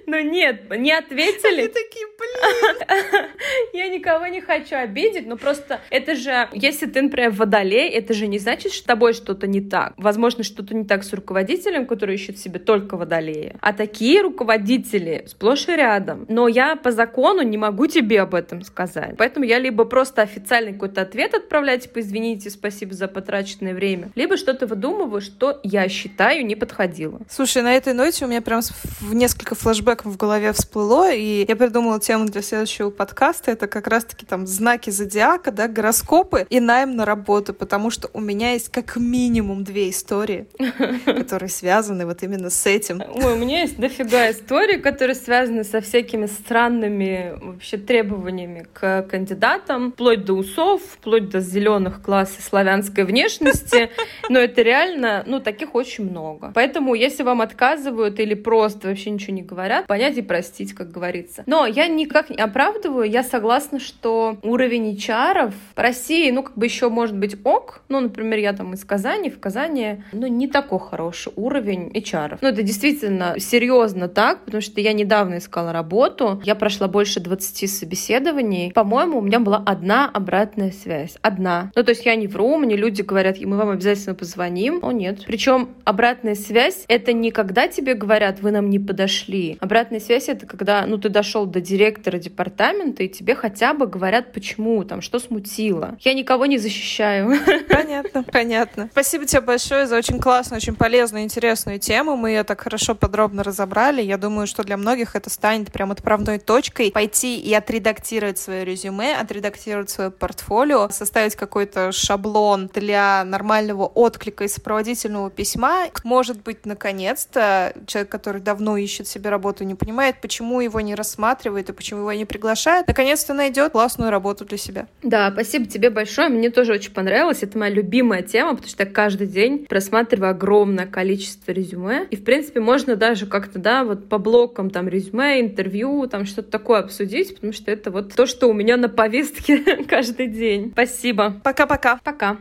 Ну 0.07 0.19
нет, 0.19 0.69
не 0.69 0.91
ответили. 0.91 1.61
Они 1.61 1.67
такие, 1.67 2.07
блин. 2.17 3.29
Я 3.73 3.89
никого 3.89 4.27
не 4.27 4.41
хочу 4.41 4.75
обидеть, 4.75 5.27
но 5.27 5.37
просто 5.37 5.81
это 5.89 6.15
же, 6.15 6.49
если 6.53 6.87
ты, 6.87 7.01
например, 7.01 7.31
водолей, 7.31 7.89
это 7.89 8.13
же 8.13 8.27
не 8.27 8.39
значит, 8.39 8.71
что 8.71 8.83
с 8.83 8.85
тобой 8.85 9.13
что-то 9.13 9.47
не 9.47 9.61
так. 9.61 9.93
Возможно, 9.97 10.43
что-то 10.43 10.75
не 10.75 10.85
так 10.85 11.03
с 11.03 11.13
руководителем, 11.13 11.85
который 11.85 12.15
ищет 12.15 12.37
себе 12.37 12.59
только 12.59 12.97
водолея. 13.23 13.55
А 13.61 13.73
такие 13.73 14.21
руководители 14.21 15.25
сплошь 15.27 15.67
и 15.67 15.75
рядом. 15.75 16.25
Но 16.29 16.47
я 16.47 16.75
по 16.75 16.91
закону 16.91 17.41
не 17.41 17.57
могу 17.57 17.87
тебе 17.87 18.21
об 18.21 18.35
этом 18.35 18.63
сказать. 18.63 19.15
Поэтому 19.17 19.45
я 19.45 19.59
либо 19.59 19.85
просто 19.85 20.21
официальный 20.21 20.73
какой-то 20.73 21.01
ответ 21.01 21.33
отправляю, 21.33 21.79
типа, 21.79 21.99
извините, 21.99 22.49
спасибо 22.49 22.93
за 22.93 23.07
потраченное 23.07 23.73
время, 23.73 24.09
либо 24.15 24.37
что-то 24.37 24.67
выдумываю, 24.67 25.21
что 25.21 25.59
я 25.63 25.87
считаю 25.89 26.45
не 26.45 26.55
подходило. 26.55 27.19
Слушай, 27.29 27.63
на 27.63 27.73
этой 27.73 27.93
ноте 27.93 28.25
у 28.25 28.27
меня 28.27 28.41
прям 28.41 28.61
в 28.99 29.13
несколько 29.13 29.55
флешбеков 29.55 30.13
в 30.13 30.17
голове 30.17 30.51
всплыло, 30.53 31.11
и 31.11 31.45
я 31.47 31.55
придумала 31.55 31.99
тему 31.99 32.25
для 32.25 32.41
следующего 32.41 32.89
подкаста. 32.89 33.51
Это 33.51 33.67
как 33.67 33.87
раз-таки 33.87 34.25
там 34.25 34.47
знаки 34.47 34.89
зодиака, 34.89 35.51
да, 35.51 35.67
гороскопы 35.67 36.45
и 36.49 36.59
найм 36.59 36.95
на 36.95 37.05
работу, 37.05 37.53
потому 37.53 37.89
что 37.89 38.09
у 38.13 38.19
меня 38.19 38.53
есть 38.53 38.69
как 38.69 38.97
минимум 38.97 39.63
две 39.63 39.89
истории, 39.89 40.47
которые 41.05 41.49
связаны 41.49 42.05
вот 42.05 42.23
именно 42.23 42.49
с 42.49 42.65
этим. 42.65 43.01
Ой, 43.15 43.33
у 43.33 43.35
меня 43.35 43.61
есть 43.61 43.79
дофига 43.79 44.31
историй, 44.31 44.79
которые 44.79 45.13
связаны 45.13 45.63
со 45.63 45.81
всякими 45.81 46.25
странными 46.25 47.33
вообще 47.39 47.77
требованиями 47.77 48.65
к 48.73 49.03
кандидатам, 49.03 49.91
вплоть 49.91 50.25
до 50.25 50.33
усов, 50.33 50.81
вплоть 50.81 51.29
до 51.29 51.39
зеленых 51.39 51.99
и 52.07 52.41
славянской 52.41 53.03
внешности. 53.03 53.91
Но 54.29 54.39
это 54.39 54.63
реально, 54.63 55.23
ну, 55.27 55.39
таких 55.39 55.75
очень 55.75 56.09
много. 56.09 56.51
Поэтому, 56.55 56.95
если 56.95 57.21
вам 57.21 57.41
отказывают 57.41 58.19
или 58.19 58.33
просто 58.33 58.87
вообще 58.87 59.11
ничего 59.11 59.35
не 59.35 59.43
говорят, 59.43 59.85
понять 59.85 60.17
и 60.17 60.23
простить, 60.23 60.73
как 60.73 60.91
говорится. 60.91 61.43
Но 61.45 61.67
я 61.67 61.87
никак 61.87 62.31
не 62.31 62.41
оправдываю, 62.41 63.07
я 63.07 63.23
согласна, 63.23 63.79
что 63.79 64.37
уровень 64.41 64.95
HR 64.95 65.51
в 65.51 65.79
России, 65.79 66.31
ну, 66.31 66.41
как 66.41 66.57
бы 66.57 66.65
еще 66.65 66.89
может 66.89 67.15
быть 67.15 67.35
ок. 67.43 67.83
Ну, 67.89 67.99
например, 67.99 68.39
я 68.39 68.53
там 68.53 68.73
из 68.73 68.83
Казани, 68.83 69.29
в 69.29 69.39
Казани, 69.39 70.03
ну, 70.13 70.25
не 70.25 70.47
такой 70.47 70.79
хороший 70.79 71.31
уровень 71.35 71.89
HR. 71.89 72.39
Ну, 72.41 72.47
это 72.47 72.63
действительно 72.63 73.02
серьезно 73.39 74.07
так, 74.07 74.45
потому 74.45 74.61
что 74.61 74.81
я 74.81 74.93
недавно 74.93 75.37
искала 75.37 75.71
работу, 75.71 76.41
я 76.43 76.55
прошла 76.55 76.87
больше 76.87 77.19
20 77.19 77.69
собеседований. 77.69 78.71
По-моему, 78.71 79.19
у 79.19 79.21
меня 79.21 79.39
была 79.39 79.61
одна 79.65 80.09
обратная 80.11 80.71
связь. 80.71 81.17
Одна. 81.21 81.71
Ну, 81.75 81.83
то 81.83 81.89
есть 81.91 82.05
я 82.05 82.15
не 82.15 82.27
вру, 82.27 82.57
мне 82.57 82.75
люди 82.75 83.01
говорят, 83.01 83.39
мы 83.39 83.57
вам 83.57 83.69
обязательно 83.69 84.15
позвоним. 84.15 84.79
О, 84.81 84.91
нет. 84.91 85.23
Причем 85.25 85.69
обратная 85.83 86.35
связь— 86.35 86.85
это 86.87 87.13
не 87.13 87.31
когда 87.31 87.67
тебе 87.67 87.93
говорят, 87.93 88.39
вы 88.41 88.51
нам 88.51 88.69
не 88.69 88.79
подошли. 88.79 89.57
Обратная 89.59 89.99
связь— 89.99 90.27
это 90.29 90.45
когда, 90.45 90.85
ну, 90.85 90.97
ты 90.97 91.09
дошел 91.09 91.45
до 91.45 91.61
директора 91.61 92.17
департамента, 92.17 93.03
и 93.03 93.07
тебе 93.07 93.35
хотя 93.35 93.73
бы 93.73 93.87
говорят, 93.87 94.33
почему, 94.33 94.83
там, 94.83 95.01
что 95.01 95.19
смутило. 95.19 95.97
Я 96.01 96.13
никого 96.13 96.45
не 96.45 96.57
защищаю. 96.57 97.33
Понятно, 97.69 98.23
понятно. 98.23 98.89
Спасибо 98.91 99.25
тебе 99.25 99.41
большое 99.41 99.87
за 99.87 99.97
очень 99.97 100.19
классную, 100.19 100.57
очень 100.57 100.75
полезную, 100.75 101.23
интересную 101.23 101.79
тему. 101.79 102.15
Мы 102.15 102.29
ее 102.31 102.43
так 102.43 102.61
хорошо 102.61 102.92
подробно 102.95 103.43
разобрали. 103.43 104.01
Я 104.01 104.17
думаю, 104.17 104.47
что 104.47 104.63
для 104.63 104.77
многих 104.77 105.15
это 105.15 105.29
станет 105.29 105.71
прям 105.71 105.91
отправной 105.91 106.39
точкой 106.39 106.91
пойти 106.91 107.39
и 107.39 107.53
отредактировать 107.53 108.37
свое 108.37 108.65
резюме, 108.65 109.15
отредактировать 109.15 109.89
свое 109.89 110.11
портфолио, 110.11 110.89
составить 110.89 111.35
какой-то 111.35 111.91
шаблон 111.91 112.69
для 112.73 113.23
нормального 113.23 113.85
отклика 113.85 114.43
и 114.43 114.47
сопроводительного 114.47 115.29
письма. 115.29 115.87
Может 116.03 116.41
быть, 116.41 116.65
наконец-то 116.65 117.73
человек, 117.87 118.11
который 118.11 118.41
давно 118.41 118.77
ищет 118.77 119.07
себе 119.07 119.29
работу, 119.29 119.63
не 119.63 119.75
понимает, 119.75 120.21
почему 120.21 120.61
его 120.61 120.81
не 120.81 120.95
рассматривают 120.95 121.69
и 121.69 121.73
почему 121.73 122.01
его 122.01 122.13
не 122.13 122.25
приглашают, 122.25 122.87
наконец-то 122.87 123.33
найдет 123.33 123.71
классную 123.71 124.11
работу 124.11 124.45
для 124.45 124.57
себя. 124.57 124.87
Да, 125.01 125.31
спасибо 125.31 125.65
тебе 125.65 125.89
большое. 125.89 126.29
Мне 126.29 126.49
тоже 126.49 126.73
очень 126.73 126.91
понравилось. 126.91 127.43
Это 127.43 127.57
моя 127.57 127.73
любимая 127.73 128.21
тема, 128.21 128.51
потому 128.51 128.69
что 128.69 128.83
я 128.83 128.89
каждый 128.89 129.27
день 129.27 129.65
просматриваю 129.65 130.31
огромное 130.31 130.85
количество 130.85 131.51
резюме. 131.51 132.07
И, 132.09 132.15
в 132.15 132.23
принципе, 132.23 132.59
можно 132.59 132.82
даже 132.85 133.25
как-то, 133.25 133.59
да, 133.59 133.83
вот 133.83 134.09
по 134.09 134.17
блокам 134.17 134.69
там 134.69 134.87
резюме, 134.87 135.41
интервью, 135.41 136.07
там 136.07 136.25
что-то 136.25 136.51
такое 136.51 136.79
обсудить, 136.79 137.35
потому 137.35 137.53
что 137.53 137.71
это 137.71 137.91
вот 137.91 138.13
то, 138.13 138.25
что 138.25 138.47
у 138.49 138.53
меня 138.53 138.77
на 138.77 138.89
повестке 138.89 139.59
каждый 139.89 140.27
день. 140.27 140.71
Спасибо. 140.73 141.41
Пока-пока. 141.43 141.99
Пока. 142.03 142.37